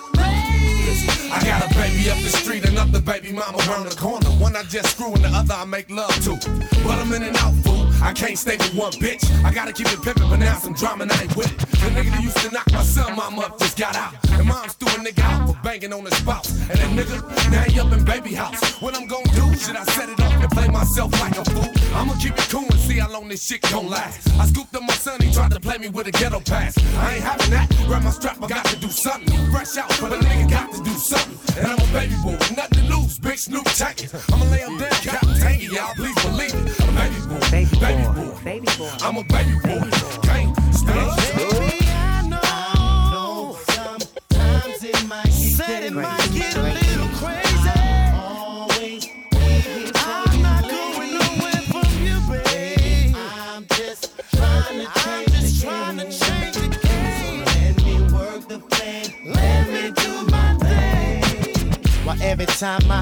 I 1.32 1.41
got 1.44 1.72
a 1.72 1.74
baby 1.76 2.10
up 2.10 2.18
the 2.18 2.30
street, 2.30 2.65
another 2.65 3.02
baby 3.02 3.32
mama 3.32 3.58
around 3.70 3.88
the 3.89 3.96
corner. 3.96 4.30
One 4.32 4.56
I 4.56 4.63
just 4.63 4.91
screw 4.91 5.13
and 5.13 5.24
the 5.24 5.30
other 5.30 5.54
I 5.54 5.65
make 5.65 5.89
love 5.89 6.13
to. 6.24 6.36
But 6.84 7.00
I'm 7.00 7.13
in 7.13 7.24
and 7.24 7.38
out, 7.38 7.54
fool. 7.63 7.85
I 8.06 8.13
can't 8.13 8.38
stay 8.38 8.56
with 8.56 8.76
one 8.76 8.91
bitch. 8.94 9.26
I 9.44 9.52
gotta 9.52 9.74
keep 9.74 9.88
it 9.88 9.98
pimpin', 9.98 10.30
but 10.30 10.38
now 10.38 10.56
some 10.58 10.74
drama 10.76 11.04
and 11.04 11.12
I 11.12 11.24
ain't 11.24 11.36
with 11.36 11.52
it. 11.52 11.58
The 11.58 11.89
nigga 11.89 12.12
that 12.12 12.22
used 12.22 12.38
to 12.38 12.52
knock 12.54 12.72
my 12.72 12.84
son 12.84 13.15
mom 13.15 13.39
up 13.39 13.58
just 13.58 13.80
got 13.80 13.96
out. 13.96 14.13
And 14.30 14.48
mom's 14.48 14.74
threw 14.74 14.89
a 14.89 15.04
nigga 15.04 15.24
out 15.24 15.50
for 15.50 15.60
banging 15.63 15.91
on 15.91 16.06
his 16.06 16.15
spouse. 16.18 16.52
And 16.70 16.78
that 16.78 16.91
nigga, 16.94 17.52
now 17.52 17.63
he 17.63 17.80
up 17.80 17.91
in 17.91 18.06
baby 18.06 18.36
house. 18.36 18.80
What 18.80 18.96
I'm 18.96 19.08
gonna 19.08 19.26
do? 19.34 19.58
Should 19.58 19.76
I 19.76 19.84
set 19.86 20.10
it 20.10 20.20
off 20.20 20.34
and 20.34 20.52
play 20.52 20.68
myself 20.68 21.12
like 21.20 21.36
a 21.36 21.46
fool? 21.46 21.72
I'ma 21.96 22.13
keep 22.22 22.38
it 22.38 22.48
cool 22.52 22.70
and 22.70 22.80
see 22.80 23.00
how 23.00 23.12
long 23.12 23.28
this 23.28 23.44
shit 23.44 23.62
gon' 23.72 23.89
last. 23.89 24.30
I 24.39 24.46
scooped 24.46 24.76
up 24.76 24.84
my 24.84 24.94
son, 24.94 25.20
he 25.22 25.34
tried 25.34 25.52
to 25.52 25.60
play 25.60 25.80
me 25.80 25.89
with 25.89 26.06
a 26.06 26.12
ghetto 26.12 26.41
pass. 26.41 26.78
I 26.98 27.15
ain't 27.15 27.24
having 27.24 27.50
that. 27.52 27.74
Grab 27.88 28.04
my 28.04 28.12
strap, 28.12 28.38
I 28.44 28.48
got 28.48 28.65
to 28.65 28.76
do 28.76 28.89
something. 28.89 29.34
Fresh 29.52 29.78
out, 29.78 29.89
but 30.00 30.13
a 30.13 30.18
nigga 30.18 30.50
got 30.52 30.72
to 30.74 30.84
do 30.84 30.91
something. 30.91 31.58
And 31.58 31.72
I'm 31.72 31.80
a 31.80 31.94
baby 31.94 32.13
boy 32.22 32.38
nothing 32.56 32.88
to 32.88 32.96
lose. 32.96 33.20
Big 33.20 33.38
Snoop 33.38 33.65
tagging. 33.65 34.10
I'ma 34.32 34.46
lay 34.46 34.60
him 34.60 34.78
down, 34.78 34.91
Captain 34.91 35.36
Tangy, 35.39 35.65
y'all. 35.65 35.94
Please 35.96 36.15
believe 36.24 36.54
it. 36.54 36.82
I'm 36.82 36.89
a 36.89 37.00
baby 37.00 37.20
boy. 37.28 37.39
Baby, 37.52 37.76
boy. 37.80 37.94
Baby 38.43 38.67
boy. 38.77 38.89
I'm 39.01 39.17
a 39.17 39.23
baby 39.23 39.55
boy. 39.63 39.79
Can't 39.79 39.95
stand 39.95 40.44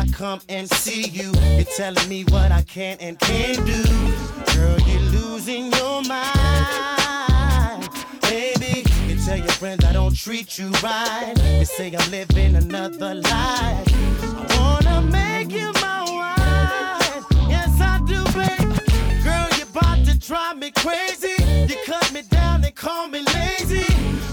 I 0.04 0.08
come 0.08 0.42
and 0.50 0.70
see 0.70 1.08
you, 1.08 1.32
you're 1.56 1.64
telling 1.64 2.10
me 2.10 2.26
what 2.26 2.52
I 2.52 2.62
can 2.64 2.98
and 3.00 3.18
can't 3.18 3.66
do. 3.66 3.84
Girl, 4.54 4.78
you're 4.82 5.00
losing 5.00 5.72
your 5.72 6.02
mind. 6.02 7.88
Baby, 8.24 8.84
you 9.08 9.16
tell 9.24 9.38
your 9.38 9.48
friends 9.62 9.86
I 9.86 9.94
don't 9.94 10.14
treat 10.14 10.60
you 10.60 10.72
right. 10.84 11.34
You 11.58 11.64
say 11.64 11.96
I'm 11.98 12.12
living 12.12 12.58
another 12.58 13.16
life. 13.16 13.88
I 14.20 14.58
wanna 14.60 15.04
make 15.04 15.54
you 15.54 15.72
my 15.82 16.04
wife. 16.20 17.26
Yes, 17.48 17.80
I 17.80 18.00
do, 18.06 18.22
babe. 18.36 18.74
Girl, 19.24 19.48
you're 19.58 19.70
about 19.70 20.06
to 20.06 20.20
drive 20.20 20.58
me 20.58 20.72
crazy. 20.72 21.38
You 21.72 21.78
cut 21.86 22.12
me 22.12 22.24
down 22.24 22.66
and 22.66 22.76
call 22.76 23.08
me 23.08 23.22
lazy. 23.34 23.86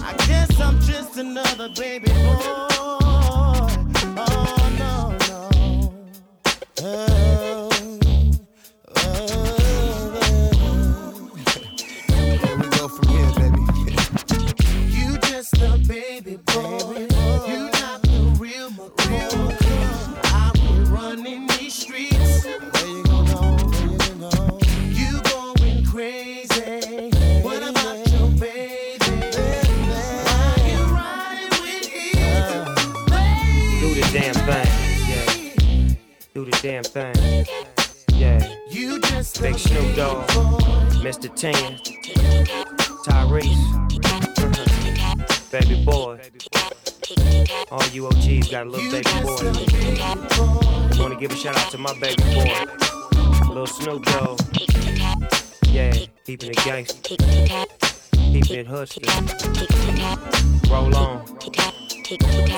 I 0.02 0.14
guess 0.26 0.60
I'm 0.60 0.80
just 0.80 1.16
another 1.16 1.68
baby 1.76 2.08
boy. 2.08 2.99
Here 6.80 6.88
we 12.56 12.68
go 12.70 12.88
from 12.88 13.08
here, 13.08 13.32
baby. 13.36 13.60
You 14.88 15.18
just 15.18 15.60
a 15.60 15.76
baby 15.86 16.36
boy. 16.36 17.06
You 17.10 17.19
Mr. 41.10 41.34
Tan. 41.34 41.76
Tyrese. 43.04 43.66
Baby 45.50 45.84
boy. 45.84 46.20
All 47.72 47.84
you 47.88 48.06
OGs 48.06 48.48
got 48.48 48.68
a 48.68 48.70
little 48.70 48.88
baby 48.92 49.10
boy. 49.24 49.42
Wanna 51.02 51.16
give 51.18 51.32
a 51.32 51.34
shout 51.34 51.56
out 51.56 51.68
to 51.72 51.78
my 51.78 51.92
baby 51.98 52.22
boy. 52.32 52.54
Little 53.48 53.66
Snoop 53.66 54.04
Dogg. 54.04 54.40
Yeah, 55.72 55.94
keeping 56.24 56.50
it 56.50 56.58
gangsta. 56.58 57.02
Keeping 58.32 58.60
it 58.60 58.68
husky. 58.68 59.02
Roll 60.70 60.94
on. 60.94 61.26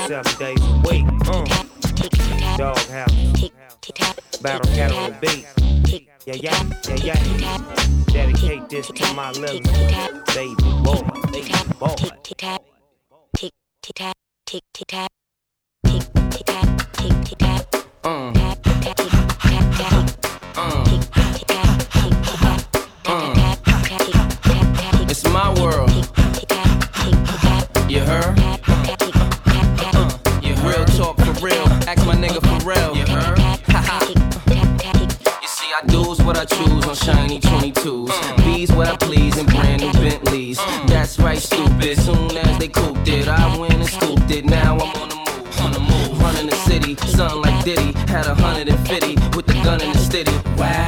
Seven 0.06 0.38
days 0.38 0.60
a 0.60 0.82
week. 0.86 1.06
Uh. 1.26 1.81
Dog 2.58 2.78
house. 2.88 3.12
Battlecat 4.42 4.90
on 4.96 5.12
the 5.12 5.18
beat. 5.20 6.08
Yeah, 6.26 6.34
yeah, 6.34 6.62
yeah, 6.88 7.18
yeah. 7.38 8.04
Dedicate 8.06 8.68
this 8.68 8.88
to 8.88 9.14
my 9.14 9.30
little 9.32 9.60
baby 10.34 10.54
boy, 10.82 11.02
baby 11.32 11.46
boy. 11.78 11.94
It's 11.94 11.94
my 12.04 12.12
world. 12.20 12.62
TikTok 13.84 14.14
tick 14.46 14.62
tee 14.72 14.84
tap 14.86 15.12
You 27.92 28.00
heard? 28.00 28.41
Real. 32.64 32.96
You 32.96 33.04
heard? 33.06 33.38
you 35.42 35.48
see, 35.48 35.70
I 35.74 35.82
do's 35.86 36.22
what 36.22 36.36
I 36.36 36.44
choose 36.44 36.84
on 36.86 36.94
shiny 36.94 37.40
22s. 37.40 38.10
Uh. 38.10 38.36
B's 38.36 38.72
what 38.72 38.88
I 38.88 38.96
please 38.96 39.36
in 39.38 39.46
brand 39.46 39.82
new 39.82 39.92
Bentleys. 39.92 40.58
Uh. 40.58 40.86
That's 40.86 41.18
right, 41.18 41.38
stupid. 41.38 41.98
Soon 41.98 42.36
as 42.36 42.58
they 42.58 42.68
cooped 42.68 43.08
it, 43.08 43.28
I 43.28 43.56
went 43.58 43.74
and 43.74 43.86
scooped 43.86 44.30
it. 44.30 44.44
Now 44.44 44.78
I'm 44.78 44.96
on 45.00 45.08
the 45.08 45.16
move. 45.16 45.60
On 45.60 45.72
the 45.72 45.80
move. 45.80 46.20
Running 46.20 46.46
the 46.46 46.56
city. 46.56 46.96
Something 47.06 47.42
like 47.42 47.64
Diddy. 47.64 47.92
Had 48.08 48.26
a 48.26 48.34
hundred 48.34 48.68
and 48.68 48.88
fifty 48.88 49.14
with 49.36 49.46
the 49.46 49.54
gun 49.64 49.80
in 49.82 49.92
the 49.92 49.98
city. 49.98 50.32
Wow. 50.56 50.86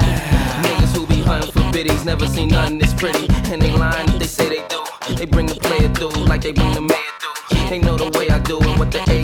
Niggas 0.63 0.97
who 0.97 1.07
be 1.07 1.23
hunting 1.23 1.51
for 1.51 1.73
biddies 1.73 2.05
never 2.05 2.27
seen 2.27 2.49
nothing 2.49 2.79
this 2.79 2.95
pretty. 2.95 3.27
And 3.53 3.61
they 3.61 3.73
lying 3.73 4.09
if 4.11 4.19
they 4.19 4.27
say 4.27 4.49
they 4.49 4.65
do. 4.69 4.85
They 5.17 5.27
bring 5.27 5.47
the 5.47 5.55
player 5.55 5.89
through 5.89 6.25
like 6.25 6.43
they 6.43 6.53
bring 6.53 6.73
the 6.73 6.81
mayor 6.81 7.15
through. 7.21 7.69
They 7.69 7.79
know 7.79 7.97
the 7.97 8.17
way 8.19 8.29
I 8.29 8.39
do 8.39 8.59
it, 8.61 8.79
what 8.79 8.91
the 8.91 9.03
AK 9.03 9.24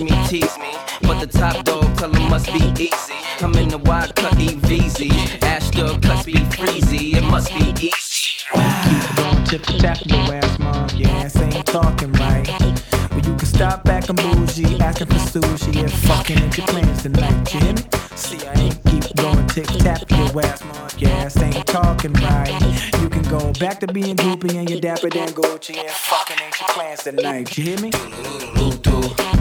me, 0.00 0.10
tease 0.26 0.58
me. 0.58 0.72
But 1.02 1.20
the 1.20 1.26
top 1.26 1.64
dog 1.64 1.96
tell 1.96 2.12
him 2.12 2.30
must 2.30 2.46
be 2.52 2.60
easy. 2.82 3.14
I'm 3.40 3.54
in 3.54 3.68
the 3.68 3.78
wide 3.78 4.14
cut 4.14 4.32
EVZ. 4.34 5.42
Ashton 5.42 6.00
cuts 6.00 6.24
be 6.24 6.32
freezy. 6.32 7.14
It 7.14 7.24
must 7.24 7.48
be 7.54 7.70
easy. 7.86 7.92
Keep 8.52 9.16
going 9.16 9.44
tip 9.44 9.62
tap 9.80 9.98
your 10.06 10.34
ass, 10.34 10.58
mom. 10.58 10.88
Your 10.96 11.10
ass 11.10 11.36
ain't 11.36 11.66
talking 11.66 12.12
right. 12.12 12.48
Well, 13.10 13.24
you 13.24 13.36
can 13.36 13.46
stop 13.46 13.88
acting 13.88 14.16
bougie, 14.16 14.80
asking 14.80 15.06
for 15.08 15.14
sushi 15.14 15.80
and 15.80 15.92
fucking 15.92 16.42
into 16.42 16.62
plans 16.62 17.02
tonight. 17.02 17.54
You 17.54 17.60
hear 17.60 17.72
me? 17.74 17.82
See, 18.16 18.46
I 18.46 18.54
ain't 18.54 18.84
keep 18.84 19.16
going 19.16 19.46
tick 19.48 19.66
tap 19.66 20.10
your 20.10 20.42
ass, 20.42 20.64
mom. 20.64 20.88
Your 20.98 21.10
ass 21.10 21.40
ain't 21.42 21.66
talking 21.66 22.12
right. 22.14 22.65
Can 23.26 23.38
go 23.38 23.52
back 23.54 23.80
to 23.80 23.86
being 23.86 24.16
groupie 24.16 24.54
and 24.54 24.70
your 24.70 24.80
dapper 24.80 25.10
than 25.10 25.28
Gucci 25.28 25.76
and 25.76 25.90
fucking 25.90 26.36
ain't 26.44 26.60
your 26.60 26.68
plans 26.68 27.02
tonight. 27.02 27.56
You 27.56 27.64
hear 27.64 27.80
me? 27.80 27.90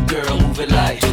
Girl, 0.08 0.38
move 0.40 0.60
it 0.60 0.72
like. 0.72 1.02
Girl, 1.02 1.12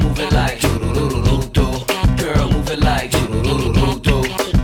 move 0.00 0.18
it 0.18 0.32
like. 0.32 0.60
Girl, 0.62 2.48
move 2.50 2.70
it 2.70 2.80
like. 2.80 3.12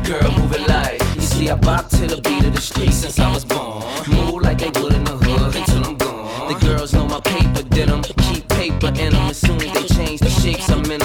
Girl, 0.04 0.30
move 0.32 0.54
it 0.54 0.68
like. 0.68 1.00
You 1.16 1.20
see, 1.20 1.50
I 1.50 1.54
bop 1.56 1.88
to 1.90 2.06
the 2.06 2.20
beat 2.22 2.44
of 2.44 2.54
the 2.54 2.60
street 2.60 2.92
since 2.92 3.18
I 3.18 3.32
was 3.32 3.44
born. 3.44 3.82
Move 4.08 4.42
like 4.42 4.58
they 4.58 4.70
would 4.80 4.92
in 4.94 5.04
the 5.04 5.16
hood 5.16 5.56
until 5.56 5.84
I'm 5.84 5.96
gone. 5.96 6.52
The 6.52 6.58
girls 6.66 6.92
know 6.94 7.06
my 7.06 7.20
paper 7.20 7.62
denim. 7.62 8.02
Keep 8.02 8.48
paper 8.48 8.88
in 8.88 9.14
as 9.14 9.38
soon 9.38 9.60
as 9.60 9.72
they 9.72 9.94
change 9.94 10.20
the 10.20 10.30
shapes 10.30 10.70
I'm 10.70 10.84
in. 10.90 11.00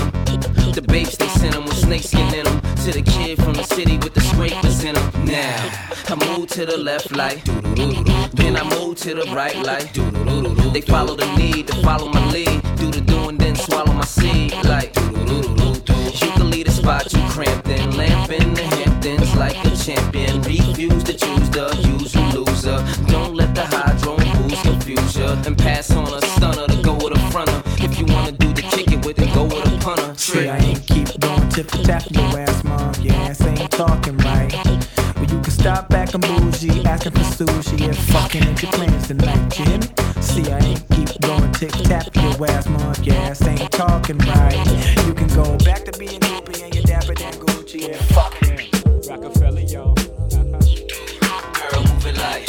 The 0.73 0.81
babes 0.87 1.17
they 1.17 1.27
send 1.27 1.55
with 1.65 1.77
snakeskin 1.77 2.33
in. 2.33 2.45
To 2.87 2.93
the 2.93 3.01
kid 3.01 3.37
from 3.43 3.53
the 3.53 3.63
city 3.63 3.97
with 3.97 4.13
the 4.13 4.21
them. 4.37 5.25
Now, 5.25 5.89
I 6.07 6.37
move 6.37 6.49
to 6.49 6.65
the 6.65 6.77
left 6.77 7.11
like 7.11 7.43
do-do-do-do. 7.43 8.03
Then 8.33 8.55
I 8.55 8.63
move 8.69 8.97
to 8.97 9.15
the 9.15 9.25
right 9.33 9.55
do-do-do-do. 9.93 10.71
They 10.71 10.81
follow 10.81 11.15
the 11.15 11.25
need 11.35 11.67
to 11.67 11.75
follow 11.81 12.09
my 12.09 12.31
lead. 12.31 12.61
Do 12.77 12.91
the 12.91 13.01
doing, 13.01 13.37
then 13.37 13.55
swallow 13.55 13.93
my 13.93 14.05
seed 14.05 14.53
like. 14.65 14.95
You 14.95 16.31
can 16.33 16.49
lead 16.49 16.67
a 16.67 16.71
spot 16.71 17.11
you 17.13 17.19
cramped 17.29 17.67
in. 17.67 17.97
Lamp 17.97 18.31
in 18.31 18.53
the 18.53 18.63
Hamptons 18.63 19.35
like 19.35 19.57
a 19.65 19.75
champion. 19.75 20.41
Refuse 20.41 21.03
to 21.03 21.13
choose 21.13 21.49
the 21.49 21.65
usual 21.83 22.43
loser. 22.45 22.77
Don't 23.07 23.35
let 23.35 23.53
the 23.55 23.65
hydro 23.65 24.17
and 24.17 24.49
booze 24.49 24.61
confuse 24.61 25.17
ya. 25.17 25.35
And 25.45 25.57
pass 25.57 25.91
on 25.91 26.13
a 26.13 26.21
stunner 26.21 26.67
to 26.67 26.81
go 26.81 26.93
with 26.95 27.17
a 27.17 27.19
fronter. 27.31 27.61
If 27.83 27.99
you 27.99 28.05
wanna 28.05 28.31
do 28.31 28.53
the 28.53 28.63
it 28.63 29.05
with 29.05 29.19
it, 29.19 29.33
go 29.33 29.43
with 29.43 29.65
a 29.65 29.77
punter. 29.79 30.13
See, 30.15 30.47
I 30.47 30.57
ain't 30.57 30.85
keep 30.85 31.19
going 31.19 31.49
tip 31.49 31.71
for 31.71 31.83
tap 31.83 32.03
your 32.11 32.39
ass, 32.39 32.63
mom. 32.63 32.93
Your 33.01 33.15
ass 33.15 33.41
ain't 33.41 33.71
talking 33.71 34.17
right. 34.17 34.26
Stop 35.67 35.89
back 35.89 36.13
and 36.13 36.23
bougie, 36.23 36.85
asking 36.85 37.11
for 37.11 37.19
sushi 37.19 37.87
and 37.87 37.97
fucking 37.97 38.41
your 38.41 38.71
plans 38.71 39.07
tonight. 39.09 39.59
You 39.59 39.65
hear 39.65 39.79
me? 39.79 39.87
See, 40.21 40.49
I 40.49 40.59
ain't 40.59 40.89
keep 40.91 41.19
going 41.19 41.51
tip 41.51 41.71
tap 41.71 42.07
your 42.15 42.47
ass, 42.49 42.69
mom. 42.69 42.95
Ass 43.11 43.45
ain't 43.45 43.69
talking 43.73 44.17
right. 44.19 44.55
You 45.05 45.13
can 45.13 45.27
go 45.27 45.57
back 45.65 45.83
to 45.83 45.91
being 45.99 46.21
groupie 46.21 46.63
and 46.63 46.73
your 46.73 46.85
dapper 46.85 47.15
than 47.15 47.33
Gucci 47.33 47.85
and 47.85 47.97
fucking 48.15 48.69
Rockefeller, 49.09 49.59
yo. 49.59 49.93
Girl, 51.59 51.83
move 51.83 52.05
it 52.05 52.15
like. 52.15 52.45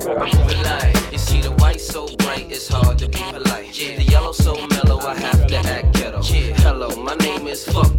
Girl, 0.00 0.18
move 0.18 0.50
it 0.50 0.62
like. 0.64 1.12
You 1.12 1.18
see 1.18 1.42
the 1.42 1.52
white 1.58 1.82
so 1.82 2.06
bright, 2.16 2.50
it's 2.50 2.68
hard 2.68 2.96
to 3.00 3.08
be 3.10 3.18
polite. 3.18 3.74
The 3.74 4.02
yellow 4.04 4.32
so 4.32 4.54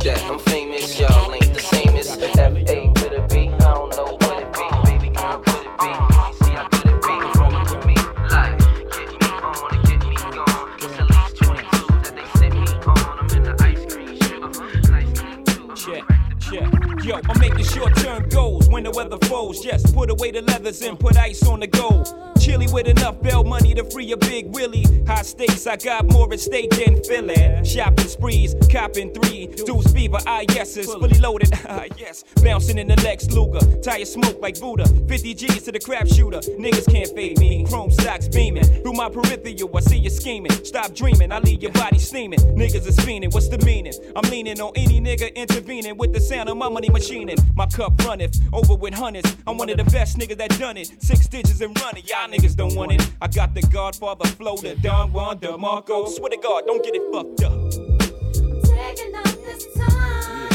that. 0.06 0.22
I'm 0.30 0.40
famous, 0.40 1.00
y'all 1.00 1.34
ain't 1.34 1.54
the 1.54 1.60
same 1.60 1.96
as 1.98 2.16
F 2.18 2.38
A 2.38 2.88
with. 3.28 3.54
I 3.54 3.74
don't 3.74 3.96
know 3.98 4.18
what 4.22 4.44
it 4.44 4.54
be, 4.54 4.68
baby 4.86 5.10
girl, 5.10 5.40
could 5.40 5.66
it 5.66 5.78
be? 5.82 5.92
See 6.46 6.52
how 6.54 6.68
good 6.70 6.86
it 6.94 7.02
be 7.02 7.14
from 7.34 7.54
with 7.74 7.86
me, 7.90 7.96
like 8.30 8.58
get 8.94 9.10
me 9.10 9.28
on 9.42 9.74
and 9.74 9.82
get 9.88 10.00
me 10.06 10.16
gone. 10.16 10.70
It's 10.78 10.98
at 11.02 11.08
least 11.10 11.38
22 11.38 11.88
that 12.04 12.14
they 12.16 12.26
me 12.54 12.66
in 13.36 13.44
the 13.44 13.54
ice 13.64 13.84
cream 13.92 14.14
sugar, 14.22 14.52
Check, 15.76 16.04
check. 16.40 16.70
Yo, 17.04 17.20
I'm 17.28 17.40
making 17.40 17.66
short 17.66 17.96
term 17.96 18.30
goals 18.30 18.70
when 18.70 18.84
the 18.84 18.92
weather 18.92 19.18
falls. 19.26 19.66
Yes, 19.66 19.92
put 19.92 20.12
away 20.12 20.30
the 20.30 20.44
leathers 20.44 20.82
and 20.84 21.00
put 21.00 21.18
ice 21.18 21.44
on 21.48 21.60
the 21.62 21.68
gold. 21.68 22.35
Chilly 22.46 22.68
with 22.72 22.88
enough 22.88 23.20
bail 23.24 23.44
money 23.44 23.74
to 23.74 23.84
free 23.90 24.12
a 24.12 24.18
big 24.18 24.54
Willie. 24.54 24.86
High 25.08 25.24
stakes, 25.24 25.66
I 25.66 25.78
got 25.78 26.06
more 26.06 26.32
at 26.32 26.40
stake 26.40 26.70
than 26.70 27.04
Philly. 27.04 27.66
Shopping 27.66 28.08
sprees, 28.08 28.54
copping 28.72 29.12
three. 29.16 29.48
Deuce 29.66 29.92
fever, 29.92 30.20
ah 30.28 30.42
yeses, 30.54 30.86
fully 30.86 31.18
loaded, 31.18 31.50
ah 31.68 31.86
yes. 31.98 32.24
Bouncing 32.44 32.78
in 32.78 32.88
the 32.88 33.02
Lex 33.02 33.32
Luger, 33.32 33.66
tire 33.82 34.06
smoke 34.06 34.40
like 34.44 34.60
Buddha. 34.60 34.86
50 35.08 35.34
G's 35.34 35.64
to 35.64 35.72
the 35.72 35.80
crap 35.80 36.08
shooter. 36.08 36.38
Niggas 36.38 36.86
can't 36.92 37.10
fade 37.16 37.40
me. 37.40 37.66
Chrome 37.66 37.90
stocks 37.90 38.28
beaming. 38.28 38.64
Through 38.84 38.94
my 38.94 39.10
peripheral, 39.10 39.76
I 39.76 39.80
see 39.80 39.98
you 39.98 40.12
scheming. 40.12 40.52
Stop 40.64 40.94
dreaming, 40.94 41.32
I 41.32 41.40
leave 41.40 41.64
your 41.64 41.72
body 41.72 41.98
steaming. 41.98 42.42
Niggas 42.56 42.86
is 42.86 42.98
fiending, 42.98 43.34
what's 43.34 43.48
the 43.48 43.58
meaning? 43.66 43.94
I'm 44.16 44.30
leaning 44.30 44.62
on 44.62 44.72
any 44.76 45.02
nigga 45.02 45.34
intervening 45.34 45.98
with 45.98 46.14
the 46.14 46.20
sound 46.20 46.50
of 46.50 46.58
my 46.58 46.70
money 46.70 46.92
machining. 46.92 47.38
My 47.56 47.66
cup 47.66 48.00
runneth 48.06 48.40
over 48.54 48.76
with 48.76 48.94
hundreds. 48.94 49.36
I'm 49.48 49.58
one 49.58 49.72
of 49.72 49.78
the 49.78 49.84
best 49.86 50.20
niggas 50.20 50.38
that 50.38 50.60
done 50.60 50.78
it. 50.78 50.92
Six 51.02 51.26
digits 51.28 51.62
and 51.62 51.76
running, 51.82 52.04
y'all 52.06 52.35
niggas 52.36 52.56
don't 52.56 52.76
want 52.76 52.92
it. 52.92 53.12
I 53.22 53.28
got 53.28 53.54
the 53.54 53.62
Godfather 53.62 54.28
flow, 54.28 54.58
the 54.58 54.76
Don 54.76 55.12
Juan 55.14 55.40
DeMarco. 55.40 56.08
Swear 56.08 56.30
to 56.30 56.38
God, 56.38 56.64
don't 56.66 56.84
get 56.84 56.96
it 56.96 57.02
fucked 57.12 57.44
up. 57.44 57.72
Taking 58.64 59.16
up 59.16 59.24
this 59.44 59.68
time 59.76 60.50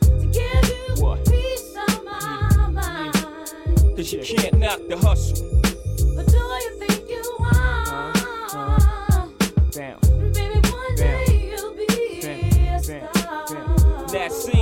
to 0.00 0.26
give 0.26 0.68
you 0.68 1.16
peace 1.26 1.76
of 1.88 2.04
my. 2.04 3.10
Cause 3.96 4.12
you 4.12 4.22
can't 4.22 4.58
knock 4.58 4.80
the 4.88 4.96
hustle. 4.96 5.48
But 6.14 6.26
do 6.26 6.38
you 6.38 6.78
think 6.78 7.08
you 7.10 7.22
are? 7.40 8.12
Down. 9.72 10.00
Baby, 10.00 10.07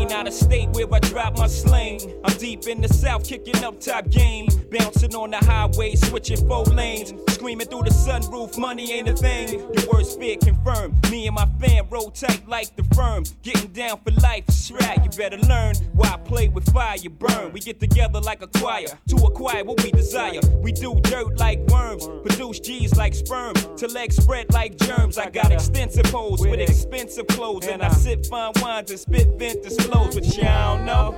Last 0.06 0.14
out 0.14 0.28
of 0.28 0.34
state 0.34 0.68
where 0.70 0.86
I 0.92 1.00
drop 1.00 1.36
my 1.36 1.48
sling. 1.48 2.00
I'm 2.24 2.36
deep 2.38 2.68
in 2.68 2.80
the 2.80 2.88
south, 2.88 3.26
kicking 3.26 3.64
up 3.64 3.80
top 3.80 4.08
game. 4.08 4.46
Bouncing 4.70 5.14
on 5.16 5.30
the 5.30 5.38
highway, 5.38 5.96
switching 5.96 6.46
four 6.46 6.64
lanes. 6.64 7.12
Screaming 7.28 7.66
through 7.66 7.82
the 7.82 7.90
sunroof, 7.90 8.56
money 8.56 8.92
ain't 8.92 9.08
a 9.08 9.14
thing. 9.14 9.58
Your 9.58 9.92
worst 9.92 10.18
fear 10.18 10.36
confirmed. 10.36 11.10
Me 11.10 11.26
and 11.26 11.34
my 11.34 11.46
fam 11.60 11.86
roll 11.90 12.10
tight 12.10 12.46
like 12.48 12.74
the 12.76 12.84
firm. 12.94 13.24
Getting 13.42 13.72
down 13.72 13.98
for 14.04 14.12
life, 14.20 14.44
right. 14.70 15.02
You 15.02 15.10
better 15.10 15.38
learn. 15.38 15.74
Why 15.92 16.12
I 16.12 16.16
play 16.18 16.48
with 16.48 16.72
fire, 16.72 16.96
you 16.96 17.10
burn. 17.10 17.52
We 17.52 17.60
get 17.60 17.80
together 17.80 18.20
like 18.20 18.42
a 18.42 18.46
choir 18.46 18.86
to 19.08 19.16
acquire 19.16 19.64
what 19.64 19.82
we 19.82 19.90
desire. 19.90 20.40
We 20.58 20.72
do 20.72 21.00
dirt 21.02 21.38
like 21.38 21.58
worms, 21.66 22.06
produce 22.24 22.60
G's 22.60 22.96
like 22.96 23.14
sperm. 23.14 23.54
To 23.54 23.88
legs 23.88 24.16
spread 24.16 24.52
like 24.52 24.78
germs. 24.78 25.18
I 25.18 25.30
got 25.30 25.50
extensive 25.50 26.06
hoes 26.06 26.40
with 26.40 26.60
expensive 26.60 27.26
clothes, 27.26 27.66
and 27.66 27.82
I 27.82 27.90
sip 27.90 28.26
fine 28.26 28.52
wines 28.62 28.90
and 28.90 29.00
spit 29.00 29.28
vintage 29.38 29.76
flows, 29.96 30.14
but 30.14 30.36
y'all 30.36 30.78
know. 30.84 31.14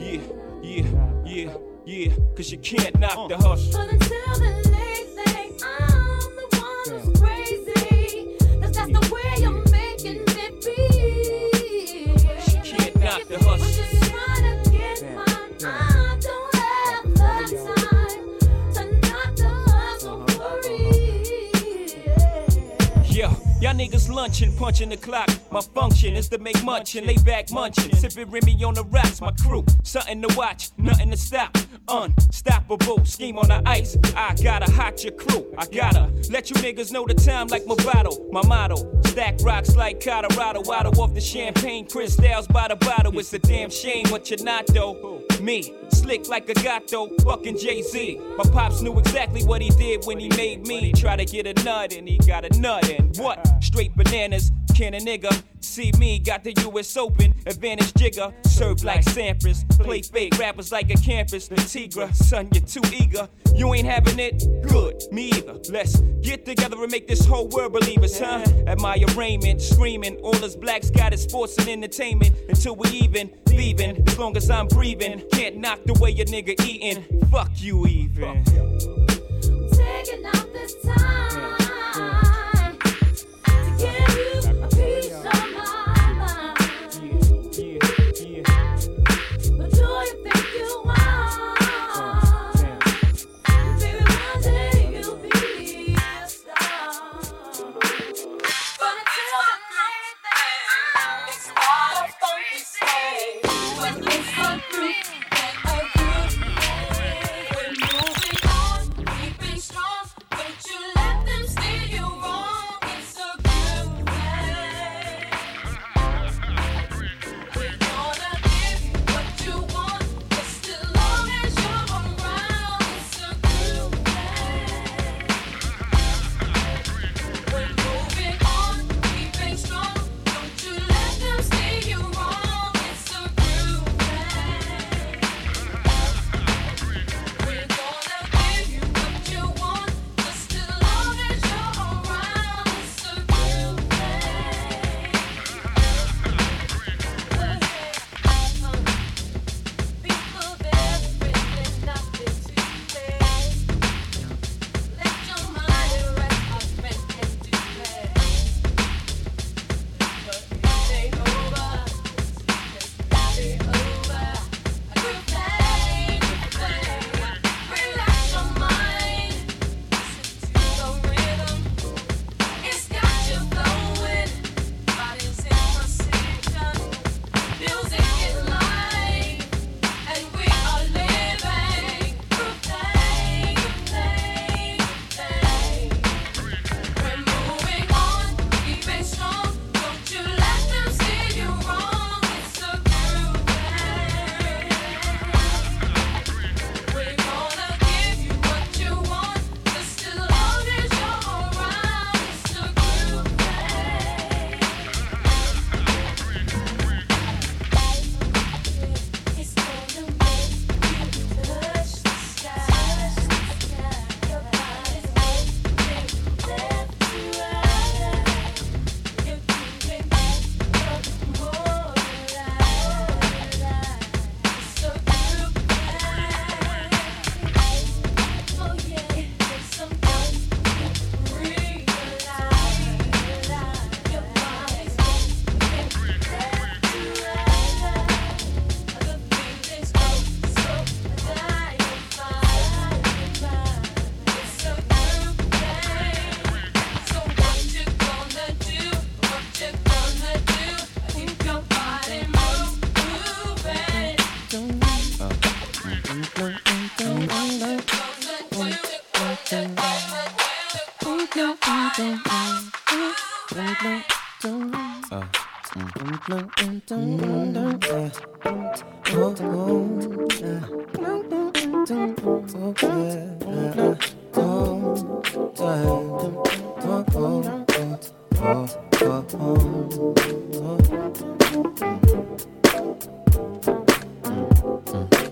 Yeah, 0.00 0.20
yeah, 0.62 0.86
yeah, 1.24 1.56
yeah. 1.84 2.12
Cause 2.34 2.50
you 2.50 2.58
can't 2.58 2.98
knock 2.98 3.28
the 3.28 3.36
hustle. 3.36 4.91
Y'all 23.72 23.88
niggas 23.88 24.12
lunching, 24.12 24.54
punching 24.56 24.88
the 24.88 24.96
clock. 24.96 25.28
My 25.50 25.60
function 25.60 26.14
is 26.14 26.28
to 26.30 26.38
make 26.38 26.56
munchin', 26.56 27.06
lay 27.06 27.16
back 27.16 27.46
munchin', 27.46 27.94
sipping 27.94 28.30
Remy 28.30 28.62
on 28.64 28.74
the 28.74 28.84
rocks. 28.84 29.20
My 29.20 29.30
crew, 29.32 29.64
something 29.82 30.22
to 30.22 30.36
watch, 30.36 30.70
nothing 30.78 31.10
to 31.10 31.16
stop. 31.16 31.56
Unstoppable, 31.88 33.04
scheme 33.04 33.38
on 33.38 33.48
the 33.48 33.62
ice. 33.66 33.96
I 34.16 34.34
gotta 34.42 34.70
hot 34.72 35.02
your 35.02 35.12
crew. 35.12 35.52
I 35.58 35.66
gotta 35.66 36.10
let 36.30 36.50
you 36.50 36.56
niggas 36.56 36.92
know 36.92 37.06
the 37.06 37.14
time 37.14 37.48
like 37.48 37.66
my 37.66 37.74
bottle. 37.76 38.28
My 38.32 38.42
motto, 38.46 39.00
stack 39.06 39.38
rocks 39.42 39.76
like 39.76 40.02
Colorado. 40.02 40.70
Out 40.72 40.98
off 40.98 41.14
the 41.14 41.20
champagne, 41.20 41.86
crystals 41.86 42.46
by 42.46 42.68
the 42.68 42.76
bottle. 42.76 43.18
It's 43.18 43.32
a 43.32 43.38
damn 43.38 43.70
shame 43.70 44.06
what 44.08 44.30
you're 44.30 44.42
not 44.42 44.66
though. 44.68 45.22
Me, 45.40 45.74
slick 45.90 46.28
like 46.28 46.48
a 46.48 46.54
gato, 46.54 47.08
fucking 47.24 47.58
Jay 47.58 47.82
Z. 47.82 48.20
My 48.36 48.44
pops 48.44 48.80
knew 48.80 48.98
exactly 48.98 49.42
what 49.42 49.60
he 49.60 49.70
did 49.70 50.04
when 50.04 50.18
he 50.18 50.28
made 50.28 50.66
me. 50.66 50.92
Try 50.92 51.16
to 51.16 51.24
get 51.24 51.46
a 51.46 51.64
nut 51.64 51.92
and 51.92 52.08
he 52.08 52.18
got 52.18 52.44
a 52.44 52.60
nut 52.60 52.88
and 52.88 53.16
what? 53.18 53.61
Straight 53.62 53.96
bananas. 53.96 54.50
Can 54.74 54.94
a 54.94 54.98
nigga 54.98 55.42
see 55.60 55.92
me? 55.98 56.18
Got 56.18 56.44
the 56.44 56.52
US 56.68 56.96
Open, 56.96 57.32
advantage 57.46 57.94
jigger. 57.94 58.32
Serve 58.44 58.82
like 58.82 59.04
Sampras, 59.04 59.68
play 59.78 60.02
fake 60.02 60.36
rappers 60.38 60.72
like 60.72 60.90
a 60.90 60.94
campus. 60.94 61.46
The 61.48 61.56
Tigra, 61.56 62.14
son, 62.14 62.48
you're 62.52 62.64
too 62.64 62.82
eager. 62.92 63.28
You 63.54 63.72
ain't 63.74 63.86
having 63.86 64.18
it? 64.18 64.44
Good, 64.66 65.02
me 65.12 65.28
either. 65.28 65.58
Let's 65.70 66.00
get 66.22 66.44
together 66.44 66.82
and 66.82 66.90
make 66.90 67.06
this 67.06 67.24
whole 67.24 67.48
world 67.48 67.72
believers, 67.74 68.18
huh? 68.18 68.44
At 68.66 68.80
my 68.80 68.98
arraignment, 69.14 69.62
screaming. 69.62 70.16
All 70.16 70.44
us 70.44 70.56
blacks 70.56 70.90
got 70.90 71.12
is 71.12 71.22
sports 71.22 71.56
and 71.58 71.68
entertainment. 71.68 72.34
Until 72.48 72.74
we 72.76 72.88
even, 72.90 73.30
leaving. 73.48 74.02
As 74.08 74.18
long 74.18 74.36
as 74.36 74.50
I'm 74.50 74.66
breathing, 74.66 75.22
can't 75.32 75.56
knock 75.56 75.80
the 75.84 75.94
way 75.94 76.10
a 76.12 76.24
nigga 76.24 76.60
eating. 76.66 77.04
Fuck 77.30 77.50
you, 77.56 77.86
even. 77.86 78.44
Taking 79.72 80.24
out 80.26 80.52
this 80.52 80.74
time 80.82 81.61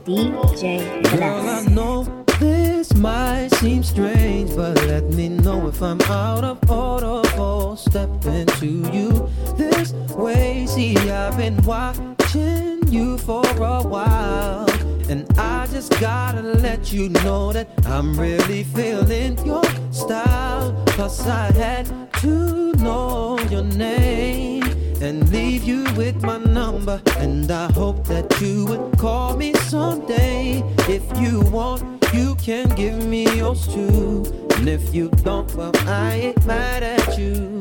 DJ 0.05 1.03
Girl, 1.19 1.49
I 1.49 1.63
know 1.67 2.25
this 2.39 2.95
might 2.95 3.49
seem 3.49 3.83
strange, 3.83 4.57
but 4.57 4.77
let 4.87 5.05
me 5.13 5.29
know 5.29 5.69
if 5.69 5.83
I'm 5.83 6.01
out 6.03 6.43
of 6.43 6.71
order 6.71 7.29
for 7.31 7.77
stepping 7.77 8.47
to 8.47 8.67
you 8.67 9.29
this 9.57 9.93
way. 10.15 10.67
See, 10.67 10.97
I've 10.97 11.37
been 11.37 11.61
watching 11.63 12.89
you 12.89 13.19
for 13.19 13.45
a 13.45 13.83
while, 13.83 14.71
and 15.11 15.27
I 15.39 15.67
just 15.67 15.93
gotta 16.01 16.41
let 16.41 16.93
you 16.93 17.11
know 17.11 17.53
that 17.53 17.69
I'm 17.87 18.19
really 18.19 18.65
feeling 18.65 19.37
your 19.45 19.65
style. 19.93 20.83
Plus, 20.87 21.27
I 21.27 21.53
had 21.53 21.87
to 22.21 22.73
know 22.75 23.39
your 23.51 23.65
name 23.65 24.65
and 25.01 25.31
leave 25.31 25.65
you 25.65 25.85
with 25.97 26.23
my 26.23 26.39
number. 26.39 27.01
And 27.19 27.51
I 27.51 27.73
hope 27.73 28.07
that 28.09 28.41
you 28.41 28.67
would 28.67 28.99
call 28.99 29.37
me 29.37 29.55
someday. 29.55 30.63
If 30.89 31.05
you 31.19 31.41
want, 31.51 31.83
you 32.13 32.35
can 32.37 32.69
give 32.71 33.07
me 33.07 33.25
yours 33.37 33.67
too. 33.67 34.49
And 34.57 34.69
if 34.69 34.95
you 34.95 35.09
don't, 35.23 35.53
well, 35.55 35.73
I 35.87 36.15
ain't 36.15 36.47
mad 36.47 36.83
at 36.83 37.19
you. 37.19 37.61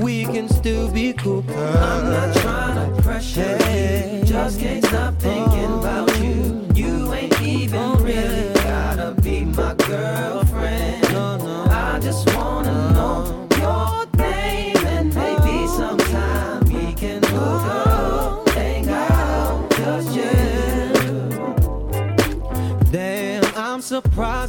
We 0.00 0.24
can 0.24 0.48
still 0.48 0.90
be 0.90 1.12
cool. 1.12 1.44
I'm 1.48 2.10
not 2.10 2.36
trying 2.36 2.94
to 2.94 3.02
pressure 3.02 3.58
you. 3.70 4.24
Just 4.24 4.60
can't 4.60 4.84
stop 4.84 5.14
thinking 5.18 5.72
about 5.78 6.08
you. 6.20 6.68
You 6.74 7.12
ain't 7.12 7.40
even 7.42 7.92
really 8.02 8.52
gotta 8.54 9.14
be 9.20 9.44
my 9.44 9.74
girlfriend. 9.74 10.45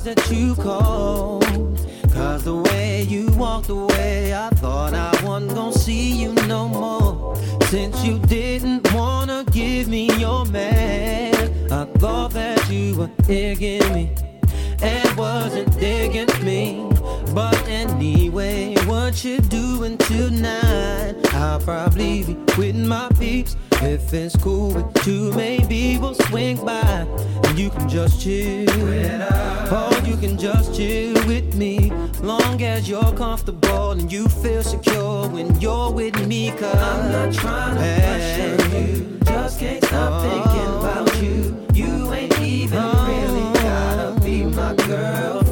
That 0.08 0.32
you 0.32 0.56
called. 0.56 1.44
Cause 2.14 2.46
the 2.46 2.56
way 2.56 3.04
you 3.04 3.30
walked 3.32 3.68
away, 3.68 4.34
I 4.34 4.50
thought 4.52 4.94
I 4.94 5.12
wasn't 5.22 5.54
gonna 5.54 5.74
see 5.74 6.12
you 6.22 6.32
no 6.48 6.70
more. 6.70 7.36
Since 7.64 8.06
you 8.06 8.18
didn't 8.20 8.94
wanna 8.94 9.44
give 9.52 9.90
me 9.90 10.10
your 10.18 10.46
man, 10.46 11.34
I 11.70 11.84
thought 12.00 12.32
that 12.32 12.70
you 12.70 12.96
were 12.96 13.12
digging 13.24 13.86
me 13.94 14.16
and 14.82 15.18
wasn't 15.18 15.78
digging 15.78 16.34
me. 16.42 16.90
But 17.34 17.62
anyway, 17.68 18.76
what 18.86 19.26
you 19.26 19.42
doing 19.42 19.98
tonight? 19.98 21.16
I'll 21.34 21.60
probably 21.60 22.24
be 22.24 22.38
with 22.58 22.78
my 22.78 23.10
peeps. 23.20 23.58
If 23.82 24.14
it's 24.14 24.36
cool 24.36 24.72
with 24.72 25.08
you, 25.08 25.32
maybe 25.34 25.98
we'll 25.98 26.16
swing 26.16 26.64
by 26.66 27.06
and 27.44 27.60
you 27.60 27.70
can 27.70 27.88
just 27.88 28.20
chill. 28.20 28.70
Or 28.70 29.94
you 30.06 30.18
can 30.18 30.38
just 30.38 30.76
chill 30.76 31.14
with 31.28 31.56
me. 31.56 31.92
Long 32.22 32.62
as 32.64 32.90
you're 32.90 33.14
comfortable 33.14 33.92
and 33.92 34.12
you 34.12 34.28
feel 34.28 34.64
secure 34.64 35.30
when 35.30 35.60
you're 35.62 35.92
with 35.92 36.28
me. 36.28 36.52
Cause 36.52 36.76
I'm 36.76 37.12
not 37.12 37.34
trying 37.34 37.76
to 37.76 37.82
pressure 37.82 38.78
you. 38.78 39.20
Just 39.24 39.60
can't 39.60 39.84
stop 39.84 40.24
oh. 40.24 40.30
thinking 40.30 40.74
about 40.80 41.22
you. 41.22 41.68
You 41.74 42.14
ain't 42.14 42.40
even 42.40 42.80
really 42.82 43.54
gotta 43.54 44.20
be 44.22 44.44
my 44.44 44.74
girlfriend. 44.74 45.47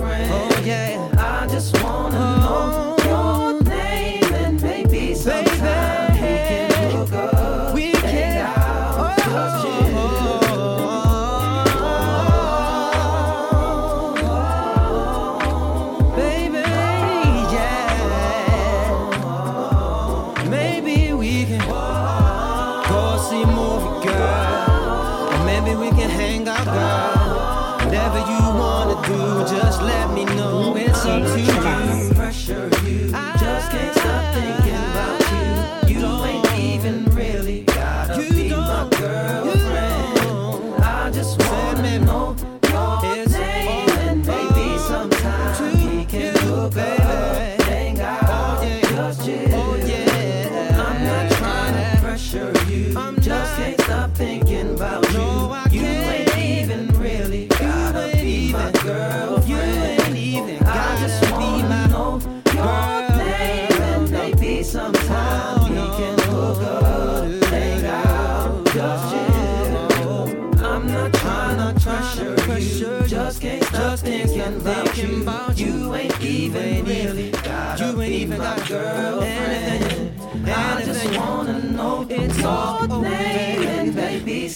Thinking 74.66 75.22
about 75.22 75.60
you. 75.60 75.68
You 75.68 75.96
ain't 75.96 76.22
even 76.24 76.86
really 76.86 77.30
gotta 77.30 77.96
be 77.96 78.26
my 78.26 78.56
girlfriend. 78.68 80.20
I 80.48 80.82
just 80.84 81.18
wanna 81.18 81.60
know 81.60 82.08
it's 82.10 82.40
your 82.40 82.88
name 82.88 83.68
and 83.68 83.96
maybe 83.96 84.50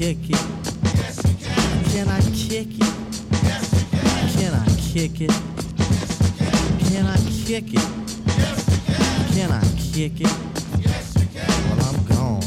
kick 0.00 0.30
it? 0.30 0.36
Can. 1.92 2.08
I 2.08 2.20
kick 2.32 2.68
it? 2.72 2.92
Can. 4.32 4.54
I 4.54 4.64
kick 4.80 5.20
it? 5.20 5.30
Can. 6.88 7.06
I 7.06 7.16
kick 7.44 7.74
it? 7.74 7.86
Can. 9.34 9.50
I 9.50 9.60
kick 9.76 10.20
it? 10.22 10.32
Yes. 10.78 11.14
Well, 11.68 11.80
I'm 11.86 11.98
gone. 12.06 12.40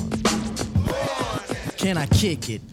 Can 1.78 1.98
I 1.98 2.08
kick 2.08 2.50
it? 2.50 2.73